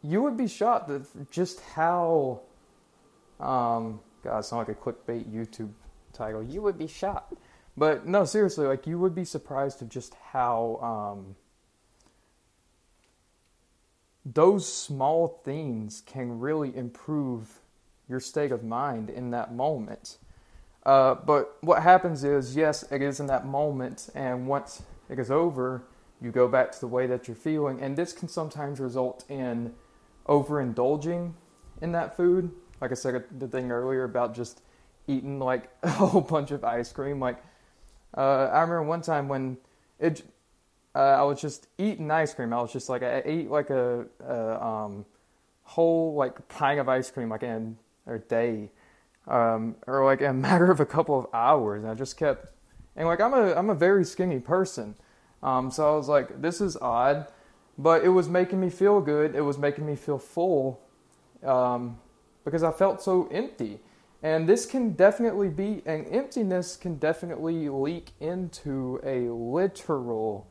you 0.03 0.23
would 0.23 0.37
be 0.37 0.49
shocked 0.49 0.91
at 0.91 1.03
just 1.31 1.61
how, 1.61 2.41
um, 3.39 4.01
God, 4.23 4.45
sound 4.45 4.67
like 4.67 4.77
a 4.77 4.81
clickbait 4.81 5.25
YouTube 5.33 5.71
title. 6.13 6.43
You 6.43 6.63
would 6.63 6.79
be 6.79 6.87
shocked. 6.87 7.35
But 7.77 8.07
no, 8.07 8.25
seriously, 8.25 8.67
like 8.67 8.87
you 8.87 8.99
would 8.99 9.15
be 9.15 9.25
surprised 9.25 9.81
of 9.81 9.89
just 9.89 10.15
how 10.33 10.79
um, 10.83 11.37
those 14.25 14.71
small 14.71 15.41
things 15.45 16.03
can 16.05 16.41
really 16.41 16.77
improve 16.77 17.61
your 18.09 18.21
state 18.21 18.53
of 18.53 18.65
mind 18.65 19.09
in 19.09 19.31
that 19.31 19.55
moment. 19.55 20.19
Uh, 20.85 21.15
but 21.15 21.57
what 21.61 21.83
happens 21.83 22.25
is, 22.25 22.57
yes, 22.57 22.83
it 22.91 23.03
is 23.03 23.21
in 23.21 23.27
that 23.27 23.47
moment, 23.47 24.09
and 24.15 24.47
once 24.47 24.83
it 25.09 25.19
is 25.19 25.31
over, 25.31 25.85
you 26.21 26.31
go 26.31 26.49
back 26.49 26.73
to 26.73 26.81
the 26.81 26.87
way 26.87 27.07
that 27.07 27.29
you're 27.29 27.37
feeling, 27.37 27.81
and 27.81 27.97
this 27.97 28.13
can 28.13 28.29
sometimes 28.29 28.81
result 28.81 29.25
in 29.29 29.75
overindulging 30.27 31.33
in 31.81 31.93
that 31.93 32.17
food. 32.17 32.51
Like 32.81 32.93
I 32.93 32.95
said, 32.95 33.25
the 33.39 33.49
thing 33.49 33.71
earlier 33.71 34.05
about 34.05 34.35
just 34.35 34.63
eating 35.07 35.39
like 35.39 35.71
a 35.83 35.91
whole 35.91 36.21
bunch 36.21 36.51
of 36.51 36.65
ice 36.65 36.93
cream. 36.93 37.21
Like 37.21 37.43
uh, 38.17 38.49
I 38.53 38.61
remember 38.61 38.83
one 38.83 39.03
time 39.03 39.29
when 39.29 39.59
it 39.99 40.23
uh, 40.95 40.99
I 40.99 41.23
was 41.23 41.41
just 41.41 41.69
eating 41.79 42.11
ice 42.11 42.35
cream. 42.35 42.53
I 42.53 42.61
was 42.61 42.73
just 42.73 42.89
like 42.89 43.03
I 43.03 43.23
ate 43.25 43.51
like 43.51 43.71
a, 43.71 44.07
a 44.27 44.65
um, 44.65 45.05
whole 45.63 46.15
like 46.15 46.49
pint 46.49 46.81
of 46.81 46.89
ice 46.89 47.11
cream 47.11 47.29
like 47.29 47.43
in 47.43 47.77
a 48.07 48.19
day, 48.19 48.71
um, 49.29 49.77
or 49.87 50.05
like 50.05 50.21
a 50.21 50.33
matter 50.33 50.71
of 50.71 50.81
a 50.81 50.87
couple 50.87 51.19
of 51.19 51.27
hours. 51.33 51.83
And 51.83 51.91
I 51.91 51.95
just 51.95 52.17
kept 52.17 52.53
and 52.97 53.07
like 53.07 53.21
I'm 53.21 53.35
a 53.35 53.55
I'm 53.55 53.71
a 53.71 53.75
very 53.75 54.05
skinny 54.05 54.41
person, 54.41 54.97
um, 55.43 55.71
so 55.71 55.93
I 55.93 55.97
was 55.97 56.09
like 56.09 56.43
this 56.43 56.61
is 56.61 56.77
odd, 56.77 57.27
but 57.79 58.05
it 58.05 58.09
was 58.09 58.29
making 58.29 58.61
me 58.61 58.69
feel 58.69 59.01
good. 59.01 59.37
It 59.37 59.43
was 59.43 59.59
making 59.59 59.87
me 59.87 59.95
feel 59.95 60.19
full, 60.19 60.81
um, 61.45 61.99
because 62.45 62.63
I 62.63 62.73
felt 62.73 63.03
so 63.03 63.29
empty. 63.31 63.81
And 64.23 64.49
this 64.49 64.67
can 64.67 64.93
definitely 64.93 65.49
be, 65.49 65.83
an 65.87 66.05
emptiness 66.07 66.77
can 66.77 66.97
definitely 66.97 67.69
leak 67.69 68.11
into 68.21 69.01
a 69.03 69.31
literal 69.31 70.47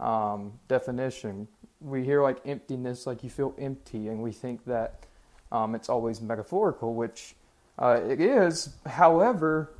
um, 0.00 0.52
definition. 0.68 1.46
We 1.80 2.04
hear 2.04 2.22
like 2.22 2.38
emptiness, 2.46 3.06
like 3.06 3.22
you 3.22 3.28
feel 3.28 3.54
empty, 3.58 4.08
and 4.08 4.22
we 4.22 4.32
think 4.32 4.64
that 4.64 5.06
um, 5.50 5.74
it's 5.74 5.88
always 5.90 6.20
metaphorical, 6.22 6.94
which 6.94 7.34
uh, 7.78 8.00
it 8.08 8.20
is. 8.20 8.76
However, 8.86 9.74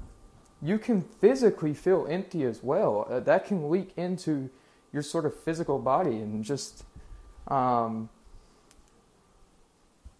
you 0.61 0.79
can 0.79 1.01
physically 1.01 1.75
feel 1.75 2.07
empty 2.09 2.45
as 2.45 2.63
well. 2.63 3.07
Uh, 3.11 3.21
that 3.21 3.47
can 3.47 3.71
leak 3.71 3.93
into 3.97 4.51
your 4.93 5.03
sort 5.03 5.25
of 5.25 5.35
physical 5.35 5.79
body 5.79 6.17
and 6.17 6.45
just, 6.45 6.85
um, 7.49 8.11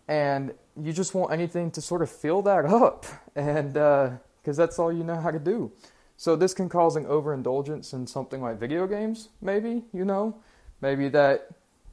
and 0.09 0.55
you 0.81 0.93
just 0.93 1.15
want 1.15 1.33
anything 1.33 1.71
to 1.73 1.81
sort 1.81 2.03
of 2.03 2.11
fill 2.11 2.43
that 2.43 2.65
up, 2.65 3.07
and 3.37 3.73
because 3.73 4.59
uh, 4.59 4.63
that's 4.63 4.79
all 4.79 4.93
you 4.93 5.05
know 5.05 5.21
how 5.21 5.31
to 5.31 5.39
do. 5.39 5.73
So 6.17 6.37
this 6.37 6.55
can 6.55 6.69
cause 6.69 6.97
an 6.97 7.07
overindulgence 7.07 7.93
in 7.93 8.07
something 8.07 8.41
like 8.41 8.59
video 8.59 8.87
games, 8.87 9.29
maybe 9.41 9.83
you 9.93 10.05
know, 10.05 10.37
maybe 10.81 11.09
that 11.09 11.49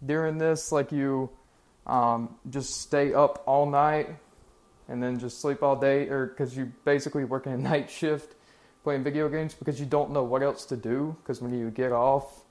during 0.06 0.38
this 0.38 0.72
like 0.72 0.92
you 0.92 1.30
um, 1.88 2.36
just 2.50 2.82
stay 2.82 3.14
up 3.14 3.44
all 3.46 3.66
night 3.66 4.10
and 4.88 5.02
then 5.02 5.20
just 5.20 5.40
sleep 5.40 5.62
all 5.64 5.76
day, 5.76 6.08
or 6.10 6.28
because 6.28 6.58
you 6.58 6.72
basically 6.84 7.24
working 7.24 7.54
a 7.54 7.58
night 7.72 7.90
shift 7.90 8.36
playing 8.84 9.04
video 9.04 9.30
games 9.30 9.54
because 9.54 9.80
you 9.80 9.86
don't 9.86 10.12
know 10.12 10.24
what 10.24 10.42
else 10.42 10.66
to 10.66 10.78
do. 10.78 11.16
Because 11.22 11.42
when 11.42 11.58
you 11.58 11.70
get 11.70 11.92
off, 11.92 12.44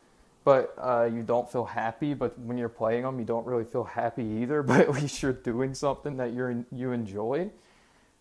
but 0.49 0.75
uh, 0.79 1.05
you 1.13 1.23
don't 1.23 1.53
feel 1.53 1.67
happy. 1.67 2.15
But 2.15 2.39
when 2.39 2.57
you're 2.57 2.71
playing 2.71 3.03
them, 3.03 3.19
you 3.19 3.27
don't 3.27 3.47
really 3.47 3.65
feel 3.65 3.85
happy 3.85 4.25
either. 4.25 4.63
But 4.69 4.81
at 4.81 4.91
least 4.93 5.23
you're 5.23 5.35
doing 5.35 5.75
something 5.75 6.17
that 6.17 6.33
you 6.33 6.65
you 6.73 6.93
enjoy. 6.93 7.51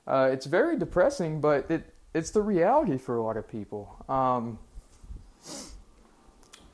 Uh, 0.06 0.28
it's 0.34 0.46
very 0.46 0.78
depressing, 0.78 1.40
but 1.40 1.72
it 1.72 1.94
it's 2.14 2.32
the 2.32 2.42
reality 2.42 2.98
for 2.98 3.16
a 3.16 3.24
lot 3.24 3.38
of 3.38 3.48
people, 3.48 3.96
um, 4.10 4.60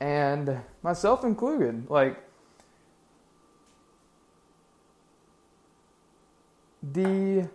and 0.00 0.60
myself 0.82 1.22
included. 1.22 1.88
Like 1.88 2.16
the 6.82 7.48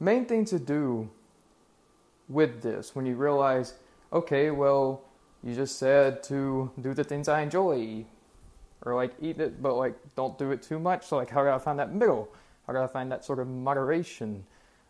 main 0.00 0.26
thing 0.26 0.44
to 0.46 0.58
do 0.58 1.08
with 2.28 2.62
this 2.62 2.96
when 2.96 3.06
you 3.06 3.14
realize, 3.14 3.74
okay, 4.12 4.50
well, 4.50 5.04
you 5.44 5.54
just 5.54 5.78
said 5.78 6.22
to 6.24 6.70
do 6.80 6.94
the 6.94 7.04
things 7.04 7.28
I 7.28 7.40
enjoy, 7.42 8.04
or 8.84 8.94
like 8.94 9.12
eat 9.20 9.40
it, 9.40 9.62
but 9.62 9.74
like 9.74 9.96
don't 10.14 10.38
do 10.38 10.50
it 10.50 10.62
too 10.62 10.78
much. 10.78 11.06
So 11.06 11.16
like, 11.16 11.30
how 11.30 11.42
do 11.42 11.50
I 11.50 11.58
find 11.58 11.78
that 11.78 11.92
middle? 11.92 12.28
How 12.66 12.72
do 12.72 12.78
I 12.78 12.86
find 12.86 13.10
that 13.10 13.24
sort 13.24 13.38
of 13.38 13.48
moderation? 13.48 14.44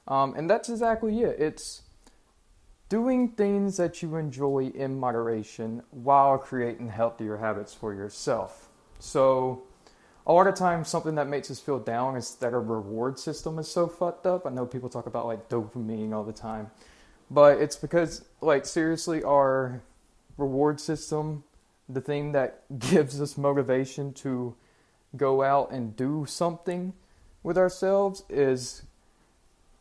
Um, 0.08 0.34
and 0.34 0.48
that's 0.48 0.68
exactly 0.68 1.20
it. 1.22 1.40
It's 1.40 1.82
doing 2.88 3.28
things 3.28 3.78
that 3.78 4.02
you 4.02 4.16
enjoy 4.16 4.70
in 4.74 4.98
moderation 5.00 5.82
while 5.90 6.36
creating 6.36 6.90
healthier 6.90 7.38
habits 7.38 7.72
for 7.72 7.94
yourself. 7.94 8.68
So 8.98 9.62
a 10.26 10.32
lot 10.32 10.46
of 10.46 10.54
times 10.54 10.88
something 10.88 11.14
that 11.14 11.26
makes 11.26 11.50
us 11.50 11.58
feel 11.58 11.78
down 11.78 12.16
is 12.16 12.34
that 12.36 12.52
our 12.52 12.60
reward 12.60 13.18
system 13.18 13.58
is 13.58 13.68
so 13.68 13.86
fucked 13.86 14.26
up. 14.26 14.46
I 14.46 14.50
know 14.50 14.66
people 14.66 14.88
talk 14.88 15.06
about 15.06 15.26
like 15.26 15.48
dopamine 15.48 16.12
all 16.12 16.24
the 16.24 16.32
time. 16.32 16.70
But 17.30 17.60
it's 17.62 17.76
because 17.76 18.26
like 18.42 18.66
seriously 18.66 19.22
our 19.22 19.82
reward 20.36 20.80
system, 20.80 21.44
the 21.88 22.00
thing 22.00 22.32
that 22.32 22.64
gives 22.78 23.20
us 23.20 23.36
motivation 23.36 24.12
to 24.14 24.54
go 25.16 25.42
out 25.42 25.70
and 25.70 25.94
do 25.96 26.24
something 26.26 26.94
with 27.42 27.58
ourselves 27.58 28.24
is 28.28 28.82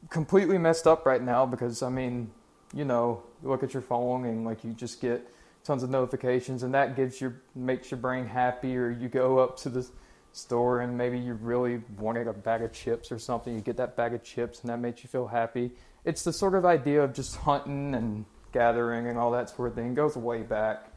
completely 0.09 0.57
messed 0.57 0.87
up 0.87 1.05
right 1.05 1.21
now 1.21 1.45
because 1.45 1.81
I 1.83 1.89
mean, 1.89 2.31
you 2.73 2.85
know, 2.85 3.23
look 3.43 3.63
at 3.63 3.73
your 3.73 3.83
phone 3.83 4.25
and 4.25 4.45
like 4.45 4.63
you 4.63 4.73
just 4.73 4.99
get 4.99 5.27
tons 5.63 5.83
of 5.83 5.89
notifications 5.89 6.63
and 6.63 6.73
that 6.73 6.95
gives 6.95 7.21
your 7.21 7.41
makes 7.55 7.91
your 7.91 7.99
brain 7.99 8.25
happy 8.25 8.75
or 8.75 8.89
you 8.89 9.07
go 9.07 9.37
up 9.37 9.57
to 9.57 9.69
the 9.69 9.87
store 10.33 10.81
and 10.81 10.97
maybe 10.97 11.19
you 11.19 11.33
really 11.33 11.81
wanted 11.99 12.27
a 12.27 12.33
bag 12.33 12.61
of 12.61 12.71
chips 12.71 13.11
or 13.11 13.19
something. 13.19 13.53
You 13.53 13.61
get 13.61 13.77
that 13.77 13.95
bag 13.95 14.13
of 14.13 14.23
chips 14.23 14.61
and 14.61 14.69
that 14.69 14.79
makes 14.79 15.03
you 15.03 15.09
feel 15.09 15.27
happy. 15.27 15.71
It's 16.03 16.23
the 16.23 16.33
sort 16.33 16.55
of 16.55 16.65
idea 16.65 17.03
of 17.03 17.13
just 17.13 17.35
hunting 17.35 17.93
and 17.93 18.25
gathering 18.51 19.07
and 19.07 19.17
all 19.17 19.31
that 19.31 19.49
sort 19.49 19.69
of 19.69 19.75
thing. 19.75 19.93
Goes 19.93 20.15
way 20.15 20.41
back. 20.41 20.87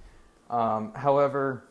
Um, 0.50 0.92
however, 0.94 1.64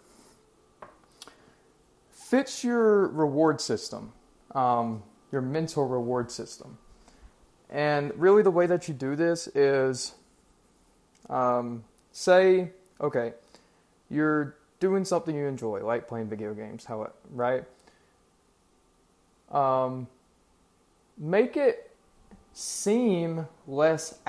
fits 2.11 2.63
your 2.63 3.07
reward 3.09 3.61
system, 3.61 4.11
um, 4.55 5.03
your 5.31 5.41
mental 5.41 5.87
reward 5.87 6.31
system. 6.31 6.77
And 7.69 8.11
really, 8.15 8.43
the 8.43 8.51
way 8.51 8.67
that 8.67 8.87
you 8.87 8.93
do 8.93 9.15
this 9.15 9.47
is 9.47 10.13
um, 11.29 11.83
say, 12.11 12.71
okay, 13.01 13.33
you're 14.09 14.55
doing 14.79 15.05
something 15.05 15.35
you 15.35 15.47
enjoy, 15.47 15.83
like 15.83 16.07
playing 16.07 16.27
video 16.27 16.53
games, 16.53 16.85
how 16.85 17.11
right? 17.31 17.63
Um, 19.51 20.07
make 21.17 21.57
it 21.57 21.92
seem 22.53 23.47
less 23.67 24.19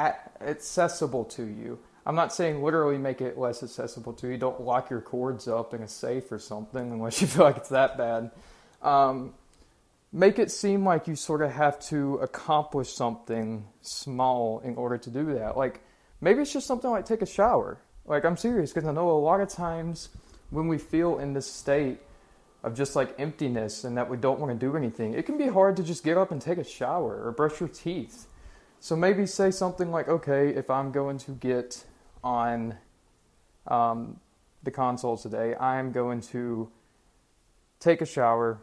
accessible 0.40 1.24
to 1.24 1.44
you. 1.44 1.78
I'm 2.06 2.16
not 2.16 2.32
saying 2.32 2.62
literally 2.62 2.98
make 2.98 3.20
it 3.20 3.38
less 3.38 3.62
accessible 3.62 4.12
to 4.14 4.28
you. 4.28 4.36
Don't 4.36 4.60
lock 4.60 4.90
your 4.90 5.00
cords 5.00 5.48
up 5.48 5.72
in 5.72 5.82
a 5.82 5.88
safe 5.88 6.30
or 6.32 6.38
something 6.38 6.92
unless 6.92 7.20
you 7.20 7.26
feel 7.28 7.44
like 7.44 7.56
it's 7.56 7.68
that 7.68 7.96
bad. 7.96 8.30
Um, 8.82 9.34
make 10.12 10.38
it 10.38 10.50
seem 10.50 10.84
like 10.84 11.06
you 11.06 11.16
sort 11.16 11.42
of 11.42 11.50
have 11.52 11.78
to 11.88 12.16
accomplish 12.16 12.92
something 12.92 13.66
small 13.80 14.60
in 14.60 14.76
order 14.76 14.98
to 14.98 15.10
do 15.10 15.34
that. 15.34 15.56
Like 15.56 15.80
maybe 16.20 16.42
it's 16.42 16.52
just 16.52 16.66
something 16.66 16.90
like 16.90 17.06
take 17.06 17.22
a 17.22 17.26
shower. 17.26 17.78
Like 18.06 18.24
I'm 18.24 18.36
serious 18.36 18.72
because 18.72 18.88
I 18.88 18.92
know 18.92 19.10
a 19.10 19.12
lot 19.12 19.40
of 19.40 19.48
times 19.48 20.10
when 20.50 20.68
we 20.68 20.78
feel 20.78 21.18
in 21.18 21.32
this 21.32 21.50
state 21.50 22.00
of 22.64 22.74
just 22.74 22.96
like 22.96 23.14
emptiness 23.18 23.84
and 23.84 23.96
that 23.96 24.08
we 24.08 24.16
don't 24.16 24.40
want 24.40 24.50
to 24.50 24.66
do 24.66 24.74
anything, 24.74 25.12
it 25.12 25.26
can 25.26 25.36
be 25.36 25.48
hard 25.48 25.76
to 25.76 25.82
just 25.82 26.02
get 26.02 26.16
up 26.16 26.32
and 26.32 26.40
take 26.40 26.56
a 26.56 26.64
shower 26.64 27.22
or 27.22 27.30
brush 27.30 27.60
your 27.60 27.68
teeth. 27.68 28.26
So 28.80 28.96
maybe 28.96 29.26
say 29.26 29.50
something 29.50 29.90
like, 29.90 30.08
okay, 30.08 30.48
if 30.48 30.70
I'm 30.70 30.90
going 30.90 31.18
to 31.18 31.32
get 31.32 31.84
on 32.22 32.76
um, 33.66 34.18
the 34.62 34.70
console 34.70 35.18
today, 35.18 35.54
I'm 35.56 35.92
going 35.92 36.22
to 36.32 36.70
take 37.80 38.00
a 38.00 38.06
shower 38.06 38.60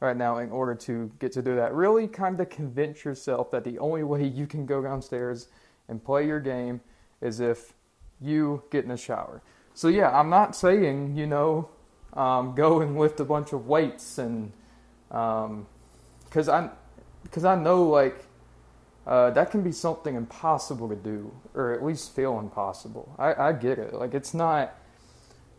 right 0.00 0.16
now 0.16 0.36
in 0.38 0.50
order 0.50 0.74
to 0.74 1.10
get 1.18 1.32
to 1.32 1.42
do 1.42 1.56
that. 1.56 1.72
Really 1.72 2.06
kind 2.06 2.38
of 2.38 2.50
convince 2.50 3.02
yourself 3.02 3.50
that 3.50 3.64
the 3.64 3.78
only 3.78 4.02
way 4.02 4.26
you 4.26 4.46
can 4.46 4.66
go 4.66 4.82
downstairs 4.82 5.48
and 5.88 6.04
play 6.04 6.26
your 6.26 6.38
game 6.38 6.82
is 7.22 7.40
if 7.40 7.72
you 8.20 8.62
get 8.70 8.84
in 8.84 8.90
a 8.90 8.96
shower. 8.96 9.42
So 9.72 9.88
yeah, 9.88 10.10
I'm 10.10 10.28
not 10.28 10.54
saying 10.54 11.16
you 11.16 11.26
know 11.26 11.70
um, 12.18 12.54
go 12.54 12.80
and 12.80 12.98
lift 12.98 13.20
a 13.20 13.24
bunch 13.24 13.52
of 13.52 13.66
weights 13.66 14.18
and 14.18 14.52
because 15.08 16.48
um, 16.48 16.50
I 16.50 16.68
because 17.22 17.44
I 17.44 17.54
know 17.54 17.84
like 17.84 18.26
uh, 19.06 19.30
that 19.30 19.50
can 19.50 19.62
be 19.62 19.72
something 19.72 20.16
impossible 20.16 20.88
to 20.88 20.96
do 20.96 21.32
or 21.54 21.72
at 21.72 21.82
least 21.82 22.14
feel 22.14 22.38
impossible. 22.38 23.14
I, 23.18 23.34
I 23.34 23.52
get 23.52 23.78
it. 23.78 23.94
Like 23.94 24.14
it's 24.14 24.34
not 24.34 24.74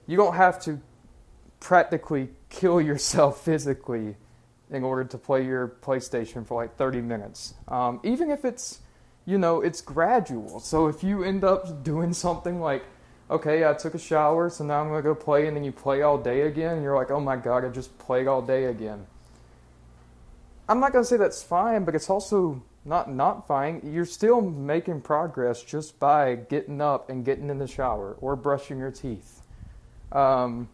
you 0.06 0.18
don't 0.18 0.36
have 0.36 0.62
to 0.64 0.82
practically 1.62 2.30
kill 2.50 2.82
yourself 2.90 3.44
physically 3.44 4.18
in 4.70 4.84
order 4.84 5.04
to 5.04 5.18
play 5.18 5.46
your 5.46 5.68
PlayStation 5.82 6.46
for 6.46 6.62
like 6.62 6.76
30 6.76 7.02
minutes. 7.02 7.54
Um, 7.68 8.00
even 8.04 8.30
if 8.30 8.46
it's, 8.46 8.82
you 9.26 9.38
know, 9.38 9.62
it's 9.62 9.82
gradual. 9.82 10.60
So 10.60 10.88
if 10.88 11.04
you 11.04 11.24
end 11.24 11.44
up 11.44 11.84
doing 11.84 12.14
something 12.14 12.60
like 12.60 12.84
okay, 13.30 13.68
I 13.68 13.74
took 13.74 13.94
a 13.94 14.00
shower, 14.00 14.50
so 14.50 14.64
now 14.64 14.82
I'm 14.82 14.90
gonna 14.90 15.02
go 15.02 15.16
play, 15.16 15.48
and 15.48 15.56
then 15.56 15.64
you 15.64 15.72
play 15.72 16.02
all 16.02 16.18
day 16.18 16.42
again, 16.42 16.76
and 16.76 16.84
you're 16.84 16.96
like, 16.96 17.12
oh 17.12 17.20
my 17.20 17.36
god, 17.36 17.64
I 17.64 17.70
just 17.70 17.98
played 18.00 18.28
all 18.28 18.42
day 18.42 18.66
again. 18.66 19.06
I'm 20.68 20.80
not 20.80 20.94
gonna 20.94 21.06
say 21.06 21.18
that's 21.18 21.44
fine, 21.44 21.84
but 21.84 21.96
it's 21.96 22.10
also 22.10 22.64
not 22.86 23.12
not 23.12 23.48
fine. 23.48 23.82
You're 23.84 24.06
still 24.06 24.42
making 24.42 25.02
progress 25.02 25.64
just 25.64 26.00
by 26.00 26.36
getting 26.36 26.82
up 26.82 27.10
and 27.10 27.26
getting 27.26 27.50
in 27.50 27.60
the 27.60 27.68
shower 27.68 28.16
or 28.22 28.36
brushing 28.36 28.80
your 28.80 28.92
teeth. 28.92 29.42
Um, 30.12 30.70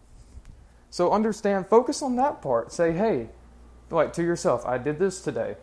so 0.90 1.12
understand, 1.12 1.68
focus 1.68 2.02
on 2.02 2.16
that 2.18 2.42
part. 2.42 2.72
Say, 2.72 2.94
hey, 2.94 3.30
like 3.90 4.14
to 4.14 4.24
yourself, 4.24 4.66
I 4.66 4.78
did 4.78 4.98
this 4.98 5.22
today, 5.22 5.56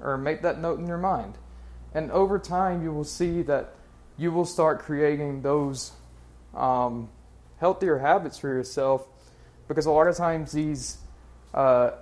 or 0.00 0.18
make 0.18 0.42
that 0.42 0.60
note 0.60 0.80
in 0.80 0.86
your 0.86 0.98
mind, 0.98 1.38
and 1.94 2.10
over 2.10 2.38
time 2.38 2.82
you 2.82 2.92
will 2.92 3.04
see 3.04 3.42
that 3.42 3.74
you 4.16 4.30
will 4.30 4.44
start 4.44 4.80
creating 4.80 5.42
those 5.42 5.92
um, 6.54 7.08
healthier 7.58 7.98
habits 7.98 8.38
for 8.38 8.48
yourself 8.48 9.06
because 9.68 9.86
a 9.86 9.90
lot 9.90 10.06
of 10.06 10.16
times 10.16 10.52
these 10.52 10.98
uh, 11.54 11.92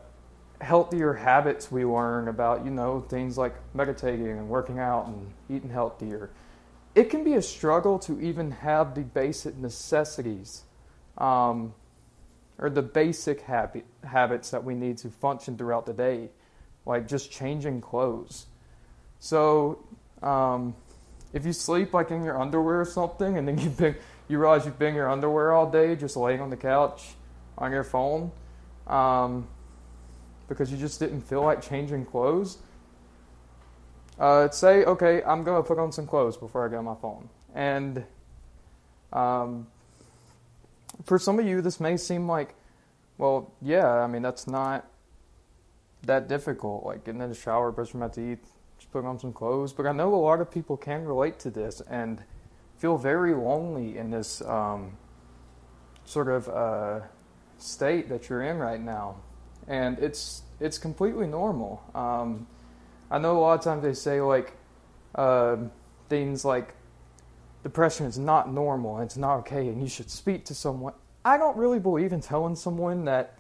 healthier 0.61 1.15
habits 1.15 1.71
we 1.71 1.85
learn 1.85 2.29
about, 2.29 2.65
you 2.65 2.71
know, 2.71 3.01
things 3.01 3.39
like 3.39 3.55
meditating 3.75 4.29
and 4.29 4.49
working 4.49 4.79
out 4.79 5.07
and 5.07 5.33
eating 5.49 5.71
healthier, 5.71 6.31
it 6.95 7.05
can 7.05 7.25
be 7.25 7.35
a 7.35 7.43
struggle 7.43 7.99
to 7.99 8.21
even 8.21 8.51
have 8.51 8.95
the 8.95 9.03
basic 9.03 9.57
necessities 9.57 10.65
um, 11.19 11.73
or 12.59 12.69
the 12.69 12.83
basic 12.83 13.43
habit, 13.43 13.85
habits 14.05 14.51
that 14.51 14.65
we 14.65 14.75
need 14.75 14.99
to 14.99 15.09
function 15.09 15.57
throughout 15.57 15.87
the 15.87 15.93
day, 15.93 16.31
like 16.85 17.07
just 17.07 17.31
changing 17.31 17.81
clothes. 17.81 18.47
So, 19.19 19.85
um, 20.23 20.75
if 21.33 21.47
you 21.47 21.53
sleep 21.53 21.95
like 21.95 22.11
in 22.11 22.25
your 22.25 22.41
underwear 22.41 22.81
or 22.81 22.85
something, 22.85 23.39
and 23.39 23.47
then 23.47 23.59
you 23.59 23.71
been, 23.71 23.97
you 24.29 24.39
realize 24.39 24.65
you've 24.65 24.79
been 24.79 24.91
in 24.91 24.95
your 24.97 25.11
underwear 25.11 25.53
all 25.53 25.71
day, 25.71 25.97
just 25.97 26.17
laying 26.17 26.41
on 26.41 26.51
the 26.51 26.57
couch 26.57 27.15
on 27.59 27.73
your 27.73 27.85
phone, 27.85 28.33
um, 28.87 29.47
because 30.49 30.73
you 30.73 30.79
just 30.79 30.99
didn't 30.99 31.23
feel 31.23 31.43
like 31.43 31.63
changing 31.63 32.05
clothes. 32.05 32.59
uh, 34.21 34.51
say, 34.51 34.85
okay, 34.85 35.23
I'm 35.23 35.43
gonna 35.43 35.63
put 35.63 35.79
on 35.79 35.91
some 35.91 36.07
clothes 36.07 36.37
before 36.37 36.67
I 36.67 36.69
get 36.69 36.77
on 36.77 36.85
my 36.85 36.95
phone, 36.95 37.29
and 37.55 38.05
um, 39.13 39.67
for 41.05 41.19
some 41.19 41.39
of 41.39 41.47
you, 41.47 41.63
this 41.63 41.81
may 41.81 41.97
seem 41.97 42.29
like, 42.29 42.55
well, 43.17 43.51
yeah, 43.63 43.89
I 43.89 44.07
mean 44.07 44.23
that's 44.23 44.47
not 44.47 44.87
that 46.03 46.29
difficult. 46.29 46.85
Like 46.85 47.05
getting 47.05 47.23
in 47.23 47.31
the 47.31 47.35
shower, 47.35 47.73
brushing 47.73 48.01
my 48.01 48.09
teeth, 48.09 48.47
just 48.81 48.91
putting 48.93 49.07
on 49.07 49.19
some 49.19 49.33
clothes. 49.33 49.75
But 49.75 49.87
I 49.87 49.93
know 49.93 50.15
a 50.15 50.17
lot 50.17 50.41
of 50.41 50.51
people 50.51 50.77
can 50.77 51.05
relate 51.05 51.39
to 51.41 51.51
this 51.51 51.83
and 51.83 52.23
feel 52.79 52.97
very 52.97 53.35
lonely 53.35 53.99
in 53.99 54.11
this 54.11 54.41
um, 54.41 54.97
sort 56.07 56.29
of 56.29 56.49
uh, 56.49 57.01
state 57.59 58.09
that 58.09 58.29
you're 58.29 58.43
in 58.43 58.57
right 58.57 58.81
now, 58.81 59.17
and 59.69 59.99
it's 59.99 60.43
it's 60.61 60.79
completely 60.79 61.27
normal. 61.27 61.83
Um, 61.95 62.47
I 63.11 63.19
know 63.19 63.37
a 63.37 63.41
lot 63.41 63.59
of 63.59 63.65
times 63.65 63.83
they 63.83 63.93
say 63.93 64.23
like 64.23 64.57
uh, 65.15 65.57
things 66.09 66.45
like 66.45 66.75
depression 67.63 68.07
is 68.07 68.19
not 68.19 68.51
normal 68.51 68.97
and 68.97 69.05
it's 69.05 69.19
not 69.19 69.41
okay 69.41 69.69
and 69.69 69.83
you 69.83 69.89
should 69.89 70.11
speak 70.11 70.47
to 70.47 70.55
someone. 70.55 70.95
I 71.23 71.37
don't 71.37 71.59
really 71.59 71.79
believe 71.79 72.15
in 72.15 72.23
telling 72.23 72.57
someone 72.57 73.05
that 73.05 73.37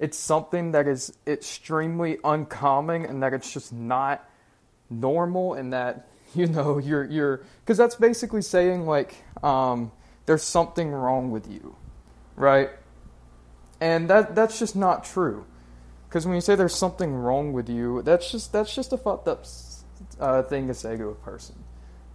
it's 0.00 0.18
something 0.18 0.72
that 0.72 0.88
is 0.88 1.16
extremely 1.26 2.18
uncommon 2.24 3.04
and 3.04 3.22
that 3.22 3.32
it's 3.32 3.52
just 3.52 3.72
not 3.72 4.28
normal 5.00 5.54
and 5.54 5.72
that 5.72 6.08
you 6.34 6.46
know 6.46 6.78
you're 6.78 7.04
you're 7.04 7.42
because 7.60 7.78
that's 7.78 7.94
basically 7.94 8.42
saying 8.42 8.86
like 8.86 9.14
um, 9.42 9.92
there's 10.26 10.42
something 10.42 10.90
wrong 10.90 11.30
with 11.30 11.50
you, 11.50 11.76
right? 12.36 12.70
And 13.80 14.08
that 14.08 14.34
that's 14.34 14.58
just 14.58 14.74
not 14.76 15.04
true. 15.04 15.44
Because 16.08 16.26
when 16.26 16.34
you 16.36 16.40
say 16.40 16.54
there's 16.54 16.74
something 16.74 17.12
wrong 17.12 17.52
with 17.52 17.68
you, 17.68 18.02
that's 18.02 18.30
just 18.30 18.52
that's 18.52 18.74
just 18.74 18.92
a 18.92 18.96
fucked 18.96 19.28
up 19.28 19.44
uh, 20.20 20.42
thing 20.42 20.68
to 20.68 20.74
say 20.74 20.96
to 20.96 21.08
a 21.08 21.14
person. 21.14 21.56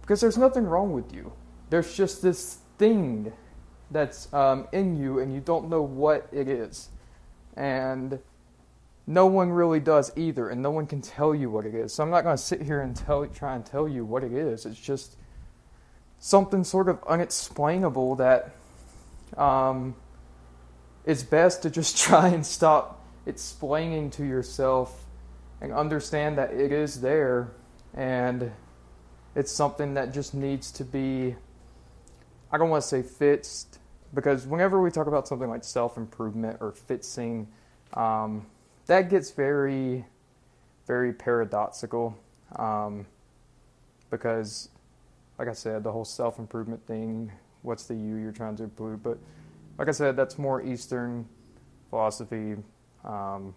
Because 0.00 0.20
there's 0.20 0.38
nothing 0.38 0.64
wrong 0.64 0.92
with 0.92 1.14
you. 1.14 1.32
There's 1.68 1.94
just 1.94 2.22
this 2.22 2.58
thing 2.78 3.32
that's 3.90 4.32
um, 4.32 4.66
in 4.72 4.96
you, 4.96 5.18
and 5.18 5.32
you 5.32 5.40
don't 5.40 5.68
know 5.68 5.82
what 5.82 6.28
it 6.32 6.48
is. 6.48 6.88
And 7.56 8.18
no 9.10 9.26
one 9.26 9.50
really 9.50 9.80
does 9.80 10.12
either, 10.16 10.48
and 10.50 10.62
no 10.62 10.70
one 10.70 10.86
can 10.86 11.02
tell 11.02 11.34
you 11.34 11.50
what 11.50 11.66
it 11.66 11.74
is. 11.74 11.92
So 11.92 12.04
I'm 12.04 12.10
not 12.10 12.22
going 12.22 12.36
to 12.36 12.42
sit 12.42 12.62
here 12.62 12.80
and 12.80 12.94
tell, 12.94 13.26
try 13.26 13.56
and 13.56 13.66
tell 13.66 13.88
you 13.88 14.04
what 14.04 14.22
it 14.22 14.32
is. 14.32 14.64
It's 14.64 14.78
just 14.78 15.16
something 16.20 16.62
sort 16.62 16.88
of 16.88 17.02
unexplainable 17.08 18.14
that 18.16 18.52
um, 19.36 19.96
it's 21.04 21.24
best 21.24 21.62
to 21.62 21.70
just 21.70 21.98
try 22.04 22.28
and 22.28 22.46
stop 22.46 23.04
explaining 23.26 24.10
to 24.10 24.24
yourself 24.24 25.04
and 25.60 25.72
understand 25.72 26.38
that 26.38 26.52
it 26.52 26.70
is 26.70 27.00
there 27.00 27.50
and 27.94 28.52
it's 29.34 29.50
something 29.50 29.94
that 29.94 30.14
just 30.14 30.34
needs 30.34 30.70
to 30.70 30.84
be 30.84 31.34
I 32.52 32.58
don't 32.58 32.70
want 32.70 32.82
to 32.82 32.88
say 32.88 33.02
fixed 33.02 33.78
because 34.14 34.46
whenever 34.46 34.80
we 34.80 34.90
talk 34.90 35.06
about 35.06 35.28
something 35.28 35.48
like 35.48 35.62
self 35.62 35.96
improvement 35.96 36.58
or 36.60 36.72
fixing, 36.72 37.46
um, 37.94 38.46
that 38.90 39.08
gets 39.08 39.30
very, 39.30 40.04
very 40.88 41.12
paradoxical. 41.12 42.18
Um, 42.56 43.06
because, 44.10 44.68
like 45.38 45.46
I 45.46 45.52
said, 45.52 45.84
the 45.84 45.92
whole 45.92 46.04
self 46.04 46.40
improvement 46.40 46.84
thing, 46.88 47.30
what's 47.62 47.84
the 47.84 47.94
you 47.94 48.16
you're 48.16 48.32
trying 48.32 48.56
to 48.56 48.64
improve? 48.64 49.00
But, 49.00 49.18
like 49.78 49.86
I 49.86 49.92
said, 49.92 50.16
that's 50.16 50.38
more 50.38 50.60
Eastern 50.60 51.28
philosophy. 51.88 52.56
Um, 53.04 53.54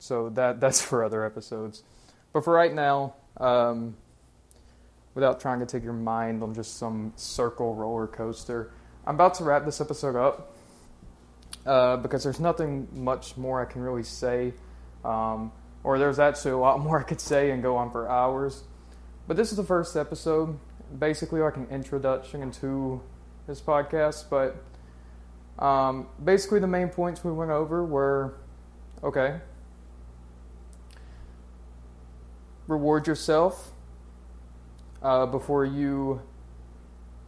so 0.00 0.30
that 0.30 0.58
that's 0.60 0.82
for 0.82 1.04
other 1.04 1.24
episodes. 1.24 1.84
But 2.32 2.42
for 2.42 2.52
right 2.52 2.74
now, 2.74 3.14
um, 3.36 3.96
without 5.14 5.38
trying 5.38 5.60
to 5.60 5.66
take 5.66 5.84
your 5.84 5.92
mind 5.92 6.42
on 6.42 6.52
just 6.52 6.76
some 6.76 7.12
circle 7.14 7.76
roller 7.76 8.08
coaster. 8.08 8.72
I'm 9.06 9.14
about 9.14 9.34
to 9.34 9.44
wrap 9.44 9.64
this 9.64 9.80
episode 9.80 10.16
up 10.16 10.55
uh, 11.66 11.96
because 11.96 12.22
there's 12.22 12.40
nothing 12.40 12.88
much 12.92 13.36
more 13.36 13.60
I 13.60 13.64
can 13.64 13.82
really 13.82 14.04
say, 14.04 14.54
um, 15.04 15.52
or 15.82 15.98
there's 15.98 16.18
actually 16.18 16.52
a 16.52 16.58
lot 16.58 16.80
more 16.84 17.00
I 17.00 17.02
could 17.02 17.20
say 17.20 17.50
and 17.50 17.62
go 17.62 17.76
on 17.76 17.90
for 17.90 18.08
hours. 18.08 18.64
But 19.26 19.36
this 19.36 19.50
is 19.50 19.56
the 19.56 19.64
first 19.64 19.96
episode, 19.96 20.58
basically 20.96 21.40
like 21.40 21.56
an 21.56 21.66
introduction 21.70 22.42
into 22.42 23.02
this 23.46 23.60
podcast. 23.60 24.26
But 24.30 24.62
um, 25.64 26.06
basically, 26.22 26.60
the 26.60 26.68
main 26.68 26.88
points 26.88 27.24
we 27.24 27.32
went 27.32 27.50
over 27.50 27.84
were 27.84 28.38
okay, 29.02 29.40
reward 32.68 33.06
yourself 33.06 33.72
uh, 35.02 35.26
before 35.26 35.64
you 35.64 36.20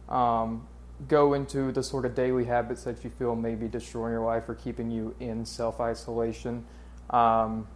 um, 0.07 0.67
go 1.07 1.33
into 1.33 1.71
the 1.71 1.81
sort 1.81 2.05
of 2.05 2.15
daily 2.15 2.45
habits 2.45 2.83
that 2.83 3.03
you 3.03 3.09
feel 3.09 3.35
may 3.35 3.55
be 3.55 3.67
destroying 3.67 4.13
your 4.13 4.25
life 4.25 4.49
or 4.49 4.55
keeping 4.55 4.91
you 4.91 5.15
in 5.19 5.45
self 5.45 5.79
isolation. 5.79 6.65
Um, 7.09 7.67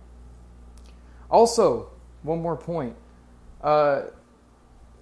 also, 1.30 1.90
one 2.22 2.42
more 2.42 2.58
point 2.58 2.96
uh, 3.64 4.04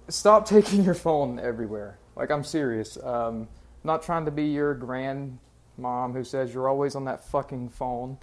stop 0.08 0.46
taking 0.46 0.84
your 0.84 0.94
phone 0.94 1.38
everywhere. 1.38 1.98
Like, 2.16 2.30
I'm 2.30 2.44
serious. 2.44 2.96
Um, 3.02 3.48
not 3.84 4.02
trying 4.02 4.24
to 4.26 4.30
be 4.30 4.44
your 4.44 4.74
grandmom 4.74 6.12
who 6.12 6.22
says 6.24 6.54
you're 6.54 6.68
always 6.68 6.94
on 6.94 7.04
that 7.06 7.24
fucking 7.24 7.70
phone. 7.70 8.18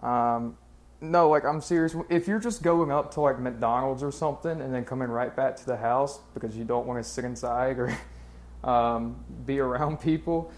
Um, 0.00 0.58
no, 1.00 1.28
like 1.28 1.44
I'm 1.44 1.60
serious. 1.60 1.94
If 2.10 2.26
you're 2.26 2.40
just 2.40 2.62
going 2.62 2.90
up 2.90 3.14
to 3.14 3.20
like 3.20 3.38
McDonald's 3.38 4.02
or 4.02 4.10
something 4.10 4.60
and 4.60 4.74
then 4.74 4.84
coming 4.84 5.08
right 5.08 5.34
back 5.34 5.56
to 5.56 5.66
the 5.66 5.76
house 5.76 6.18
because 6.34 6.56
you 6.56 6.64
don't 6.64 6.86
want 6.86 7.02
to 7.02 7.08
sit 7.08 7.24
inside 7.24 7.78
or 7.78 7.96
um, 8.64 9.16
be 9.46 9.58
around 9.60 10.00
people, 10.00 10.52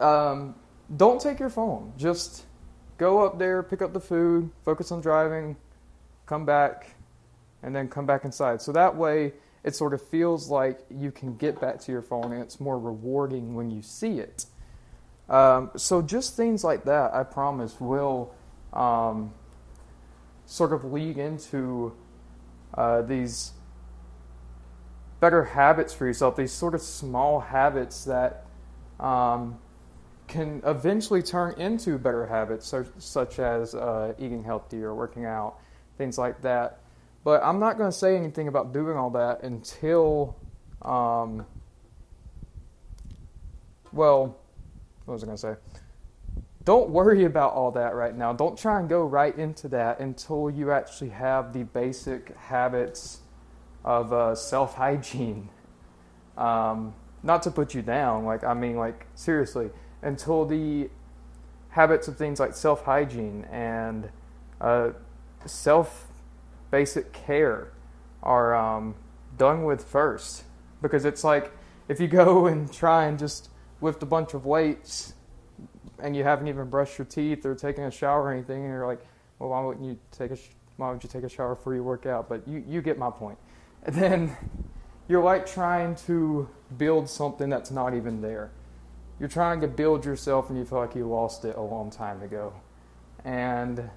um, 0.00 0.54
don't 0.96 1.20
take 1.20 1.38
your 1.38 1.50
phone. 1.50 1.92
Just 1.96 2.44
go 2.98 3.24
up 3.24 3.38
there, 3.38 3.62
pick 3.62 3.82
up 3.82 3.92
the 3.92 4.00
food, 4.00 4.50
focus 4.64 4.92
on 4.92 5.00
driving, 5.00 5.56
come 6.26 6.44
back, 6.44 6.94
and 7.62 7.74
then 7.74 7.88
come 7.88 8.06
back 8.06 8.24
inside. 8.24 8.60
So 8.60 8.72
that 8.72 8.96
way, 8.96 9.32
it 9.64 9.76
sort 9.76 9.94
of 9.94 10.02
feels 10.02 10.50
like 10.50 10.80
you 10.90 11.12
can 11.12 11.36
get 11.36 11.60
back 11.60 11.80
to 11.80 11.92
your 11.92 12.02
phone 12.02 12.32
and 12.32 12.42
it's 12.42 12.58
more 12.58 12.78
rewarding 12.78 13.54
when 13.54 13.70
you 13.70 13.80
see 13.82 14.18
it. 14.18 14.46
Um, 15.28 15.70
so 15.76 16.02
just 16.02 16.36
things 16.36 16.64
like 16.64 16.84
that, 16.84 17.14
I 17.14 17.22
promise, 17.22 17.80
will 17.80 18.34
um, 18.72 19.32
sort 20.46 20.72
of 20.72 20.84
lead 20.84 21.16
into 21.16 21.94
uh, 22.74 23.02
these 23.02 23.52
better 25.22 25.44
habits 25.44 25.94
for 25.94 26.04
yourself, 26.04 26.34
these 26.34 26.50
sort 26.50 26.74
of 26.74 26.82
small 26.82 27.38
habits 27.38 28.04
that 28.04 28.44
um, 28.98 29.56
can 30.26 30.60
eventually 30.66 31.22
turn 31.22 31.54
into 31.60 31.96
better 31.96 32.26
habits, 32.26 32.74
such, 32.98 33.38
as 33.38 33.76
uh, 33.76 34.14
eating 34.18 34.42
healthy 34.42 34.82
or 34.82 34.96
working 34.96 35.24
out, 35.24 35.60
things 35.96 36.18
like 36.18 36.42
that. 36.42 36.80
But 37.22 37.40
I'm 37.44 37.60
not 37.60 37.78
going 37.78 37.88
to 37.88 37.96
say 37.96 38.16
anything 38.16 38.48
about 38.48 38.72
doing 38.72 38.96
all 38.96 39.10
that 39.10 39.44
until, 39.44 40.36
um, 40.82 41.46
well, 43.92 44.36
what 45.04 45.14
was 45.14 45.22
I 45.22 45.26
going 45.26 45.38
to 45.38 45.40
say? 45.40 45.54
don't 46.64 46.90
worry 46.90 47.24
about 47.24 47.52
all 47.54 47.72
that 47.72 47.94
right 47.94 48.16
now. 48.16 48.32
Don't 48.32 48.56
try 48.56 48.78
and 48.78 48.88
go 48.88 49.02
right 49.02 49.36
into 49.36 49.68
that 49.68 49.98
until 49.98 50.48
you 50.48 50.70
actually 50.70 51.10
have 51.10 51.52
the 51.52 51.64
basic 51.64 52.36
habits 52.36 53.21
of 53.84 54.12
uh, 54.12 54.34
self 54.34 54.74
hygiene. 54.74 55.48
Um, 56.36 56.94
not 57.22 57.42
to 57.44 57.50
put 57.50 57.74
you 57.74 57.82
down, 57.82 58.24
like, 58.24 58.42
I 58.42 58.54
mean, 58.54 58.76
like, 58.76 59.06
seriously, 59.14 59.70
until 60.02 60.44
the 60.44 60.90
habits 61.72 62.08
of 62.08 62.16
things 62.16 62.38
like 62.38 62.54
self 62.54 62.84
hygiene 62.84 63.46
and 63.50 64.10
uh, 64.60 64.90
self 65.46 66.08
basic 66.70 67.12
care 67.12 67.72
are 68.22 68.54
um, 68.54 68.94
done 69.36 69.64
with 69.64 69.84
first. 69.84 70.44
Because 70.80 71.04
it's 71.04 71.24
like 71.24 71.52
if 71.88 72.00
you 72.00 72.08
go 72.08 72.46
and 72.48 72.72
try 72.72 73.06
and 73.06 73.18
just 73.18 73.50
lift 73.80 74.02
a 74.02 74.06
bunch 74.06 74.34
of 74.34 74.46
weights 74.46 75.14
and 75.98 76.16
you 76.16 76.24
haven't 76.24 76.48
even 76.48 76.68
brushed 76.68 76.98
your 76.98 77.04
teeth 77.04 77.44
or 77.46 77.54
taken 77.54 77.84
a 77.84 77.90
shower 77.90 78.24
or 78.24 78.32
anything, 78.32 78.62
and 78.62 78.66
you're 78.66 78.86
like, 78.86 79.04
well, 79.38 79.50
why 79.50 79.60
wouldn't 79.60 79.84
you 79.86 79.98
take 80.10 80.30
a 80.30 80.36
sh- 80.36 80.50
why 80.76 80.90
would 80.90 81.02
you 81.02 81.08
take 81.08 81.22
a 81.22 81.28
shower 81.28 81.54
before 81.54 81.74
you 81.74 81.82
work 81.82 82.06
out? 82.06 82.28
But 82.28 82.46
you, 82.48 82.64
you 82.66 82.82
get 82.82 82.98
my 82.98 83.10
point. 83.10 83.38
Then 83.86 84.36
you're 85.08 85.22
like 85.22 85.44
trying 85.44 85.96
to 86.06 86.48
build 86.78 87.08
something 87.08 87.50
that's 87.50 87.70
not 87.70 87.94
even 87.94 88.20
there. 88.20 88.52
You're 89.18 89.28
trying 89.28 89.60
to 89.60 89.68
build 89.68 90.04
yourself 90.04 90.50
and 90.50 90.58
you 90.58 90.64
feel 90.64 90.78
like 90.78 90.94
you 90.94 91.08
lost 91.08 91.44
it 91.44 91.56
a 91.56 91.60
long 91.60 91.90
time 91.90 92.22
ago. 92.22 92.52
And 93.24 93.90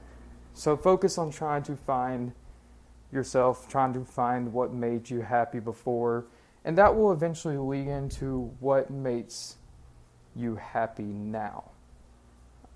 so 0.53 0.75
focus 0.75 1.17
on 1.17 1.31
trying 1.31 1.63
to 1.63 1.75
find 1.75 2.33
yourself, 3.11 3.69
trying 3.69 3.93
to 3.93 4.03
find 4.05 4.53
what 4.53 4.73
made 4.73 5.09
you 5.09 5.21
happy 5.21 5.59
before. 5.59 6.25
And 6.63 6.77
that 6.77 6.95
will 6.95 7.11
eventually 7.11 7.57
lead 7.57 7.87
into 7.87 8.51
what 8.59 8.89
makes 8.89 9.57
you 10.35 10.55
happy 10.55 11.03
now. 11.03 11.71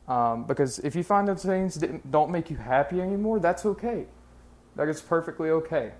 Um, 0.08 0.46
because 0.46 0.80
if 0.80 0.96
you 0.96 1.04
find 1.04 1.28
those 1.28 1.44
things 1.44 1.76
that 1.76 2.12
don't 2.12 2.32
make 2.32 2.50
you 2.50 2.58
happy 2.58 3.02
anymore, 3.02 3.40
that's 3.40 3.66
okay. 3.66 4.06
That 4.76 4.88
is 4.88 5.02
perfectly 5.02 5.50
okay. 5.50 5.92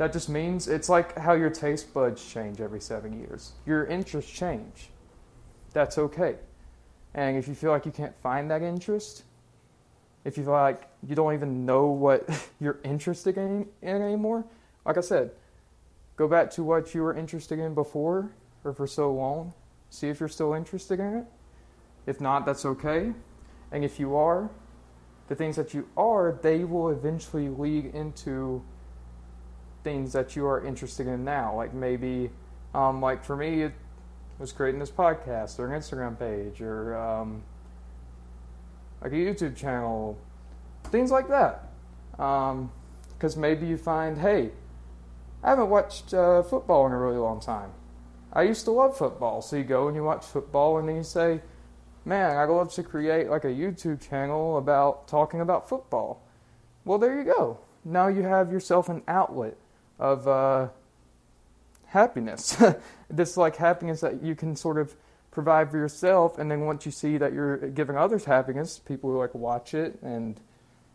That 0.00 0.14
just 0.14 0.30
means 0.30 0.66
it's 0.66 0.88
like 0.88 1.18
how 1.18 1.34
your 1.34 1.50
taste 1.50 1.92
buds 1.92 2.24
change 2.24 2.58
every 2.58 2.80
seven 2.80 3.20
years. 3.20 3.52
Your 3.66 3.84
interests 3.84 4.30
change. 4.32 4.88
That's 5.74 5.98
okay. 5.98 6.36
And 7.12 7.36
if 7.36 7.46
you 7.46 7.54
feel 7.54 7.70
like 7.70 7.84
you 7.84 7.92
can't 7.92 8.16
find 8.16 8.50
that 8.50 8.62
interest, 8.62 9.24
if 10.24 10.38
you 10.38 10.44
feel 10.44 10.54
like 10.54 10.88
you 11.06 11.14
don't 11.14 11.34
even 11.34 11.66
know 11.66 11.88
what 11.88 12.26
you're 12.60 12.78
interested 12.82 13.36
in, 13.36 13.68
in 13.82 14.00
anymore, 14.00 14.46
like 14.86 14.96
I 14.96 15.02
said, 15.02 15.32
go 16.16 16.26
back 16.26 16.50
to 16.52 16.62
what 16.64 16.94
you 16.94 17.02
were 17.02 17.14
interested 17.14 17.58
in 17.58 17.74
before 17.74 18.32
or 18.64 18.72
for 18.72 18.86
so 18.86 19.12
long. 19.12 19.52
See 19.90 20.08
if 20.08 20.18
you're 20.18 20.30
still 20.30 20.54
interested 20.54 20.98
in 20.98 21.14
it. 21.14 21.26
If 22.06 22.22
not, 22.22 22.46
that's 22.46 22.64
okay. 22.64 23.12
And 23.70 23.84
if 23.84 24.00
you 24.00 24.16
are, 24.16 24.48
the 25.28 25.34
things 25.34 25.56
that 25.56 25.74
you 25.74 25.86
are, 25.94 26.38
they 26.40 26.64
will 26.64 26.88
eventually 26.88 27.50
lead 27.50 27.94
into 27.94 28.62
things 29.82 30.12
that 30.12 30.36
you 30.36 30.46
are 30.46 30.64
interested 30.64 31.06
in 31.06 31.24
now. 31.24 31.54
Like 31.54 31.74
maybe, 31.74 32.30
um, 32.74 33.00
like 33.00 33.24
for 33.24 33.36
me, 33.36 33.62
it 33.62 33.72
was 34.38 34.52
creating 34.52 34.80
this 34.80 34.90
podcast 34.90 35.58
or 35.58 35.72
an 35.72 35.80
Instagram 35.80 36.18
page 36.18 36.60
or 36.60 36.96
um, 36.96 37.42
like 39.02 39.12
a 39.12 39.16
YouTube 39.16 39.56
channel, 39.56 40.18
things 40.84 41.10
like 41.10 41.28
that. 41.28 41.70
Because 42.12 43.36
um, 43.36 43.40
maybe 43.40 43.66
you 43.66 43.76
find, 43.76 44.18
hey, 44.18 44.50
I 45.42 45.50
haven't 45.50 45.70
watched 45.70 46.12
uh, 46.12 46.42
football 46.42 46.86
in 46.86 46.92
a 46.92 46.98
really 46.98 47.16
long 47.16 47.40
time. 47.40 47.70
I 48.32 48.42
used 48.42 48.64
to 48.66 48.70
love 48.70 48.96
football. 48.96 49.42
So 49.42 49.56
you 49.56 49.64
go 49.64 49.88
and 49.88 49.96
you 49.96 50.04
watch 50.04 50.24
football, 50.24 50.78
and 50.78 50.88
then 50.88 50.96
you 50.96 51.02
say, 51.02 51.40
man, 52.04 52.36
I'd 52.36 52.48
love 52.48 52.72
to 52.74 52.82
create 52.82 53.28
like 53.28 53.44
a 53.44 53.48
YouTube 53.48 54.06
channel 54.06 54.58
about 54.58 55.08
talking 55.08 55.40
about 55.40 55.68
football. 55.68 56.22
Well, 56.84 56.98
there 56.98 57.16
you 57.16 57.24
go. 57.24 57.58
Now 57.84 58.08
you 58.08 58.22
have 58.22 58.52
yourself 58.52 58.88
an 58.88 59.02
outlet 59.08 59.56
of 60.00 60.26
uh, 60.26 60.68
happiness. 61.86 62.60
this 63.10 63.36
like 63.36 63.56
happiness 63.56 64.00
that 64.00 64.22
you 64.22 64.34
can 64.34 64.56
sort 64.56 64.78
of 64.78 64.96
provide 65.30 65.70
for 65.70 65.76
yourself, 65.76 66.38
and 66.38 66.50
then 66.50 66.62
once 66.62 66.84
you 66.84 66.90
see 66.90 67.18
that 67.18 67.32
you're 67.32 67.58
giving 67.70 67.96
others 67.96 68.24
happiness, 68.24 68.80
people 68.80 69.10
like 69.10 69.34
watch 69.34 69.74
it 69.74 70.00
and 70.02 70.40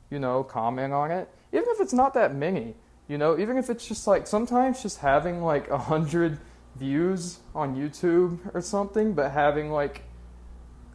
you 0.10 0.20
know 0.20 0.44
comment 0.44 0.94
on 0.94 1.12
it, 1.12 1.30
even 1.54 1.68
if 1.70 1.80
it's 1.80 1.94
not 1.94 2.14
that 2.16 2.36
many. 2.36 2.76
You 3.08 3.20
know, 3.20 3.38
even 3.38 3.58
if 3.58 3.70
it's 3.70 3.88
just 3.88 4.08
like 4.08 4.26
sometimes 4.26 4.82
just 4.82 4.98
having 4.98 5.44
like 5.44 5.70
a 5.70 5.78
hundred 5.78 6.40
views 6.76 7.40
on 7.54 7.76
YouTube 7.76 8.40
or 8.54 8.62
something, 8.62 9.14
but 9.14 9.32
having 9.32 9.72
like 9.72 10.02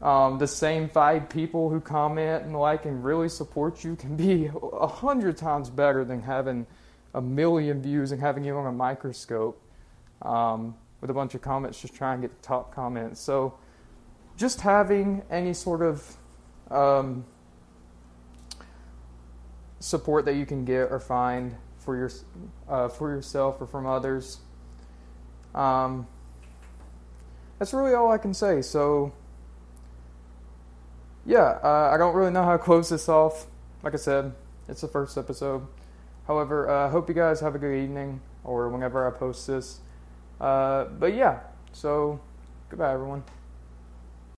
um, 0.03 0.39
the 0.39 0.49
same 0.49 0.89
five 0.89 1.29
people 1.29 1.71
who 1.71 1.81
comment 1.81 2.45
and 2.45 2.59
like 2.59 2.85
and 2.85 3.05
really 3.05 3.29
support 3.29 3.85
you 3.85 3.95
can 3.95 4.17
be 4.17 4.51
a 4.73 4.87
hundred 4.89 5.37
times 5.37 5.71
better 5.71 6.05
than 6.05 6.23
having 6.23 6.67
a 7.15 7.21
million 7.21 7.83
views 7.83 8.13
and 8.13 8.21
having 8.21 8.45
you 8.45 8.57
on 8.57 8.67
a 8.67 8.73
microscope 8.73 9.61
um, 10.23 10.75
with 11.01 11.11
a 11.11 11.15
bunch 11.15 11.35
of 11.35 11.43
comments 11.43 11.81
just 11.81 11.95
trying 11.95 12.21
to 12.21 12.29
get 12.29 12.41
the 12.41 12.47
top 12.47 12.75
comments. 12.75 13.21
So 13.21 13.59
just 14.37 14.61
having 14.61 15.23
any 15.31 15.53
sort 15.53 15.83
of 15.83 16.17
um, 16.71 17.25
support 19.81 20.25
that 20.27 20.35
you 20.35 20.47
can 20.47 20.65
get 20.65 20.91
or 20.91 21.01
find 21.01 21.55
for 21.79 21.97
your 21.97 22.11
uh, 22.69 22.89
for 22.89 23.11
yourself 23.11 23.61
or 23.61 23.67
from 23.67 23.87
others. 23.87 24.39
Um, 25.55 26.07
that's 27.59 27.75
really 27.75 27.95
all 27.95 28.11
I 28.11 28.19
can 28.19 28.33
say. 28.33 28.63
So 28.63 29.13
yeah, 31.27 31.59
uh, 31.63 31.91
I 31.93 31.97
don't 31.97 32.15
really 32.15 32.31
know 32.31 32.45
how 32.45 32.53
to 32.53 32.59
close 32.59 32.89
this 32.89 33.09
off. 33.09 33.47
Like 33.83 33.95
I 33.95 33.99
said, 33.99 34.33
it's 34.69 34.81
the 34.81 34.89
first 34.89 35.19
episode. 35.19 35.67
However, 36.31 36.71
I 36.71 36.85
uh, 36.85 36.91
hope 36.91 37.09
you 37.09 37.15
guys 37.17 37.41
have 37.41 37.57
a 37.57 37.59
good 37.59 37.75
evening 37.75 38.21
or 38.45 38.69
whenever 38.69 39.05
I 39.05 39.11
post 39.11 39.49
this. 39.49 39.81
Uh, 40.41 40.85
but 40.85 41.13
yeah, 41.13 41.41
so 41.73 42.21
goodbye, 42.69 42.93
everyone. 42.93 43.25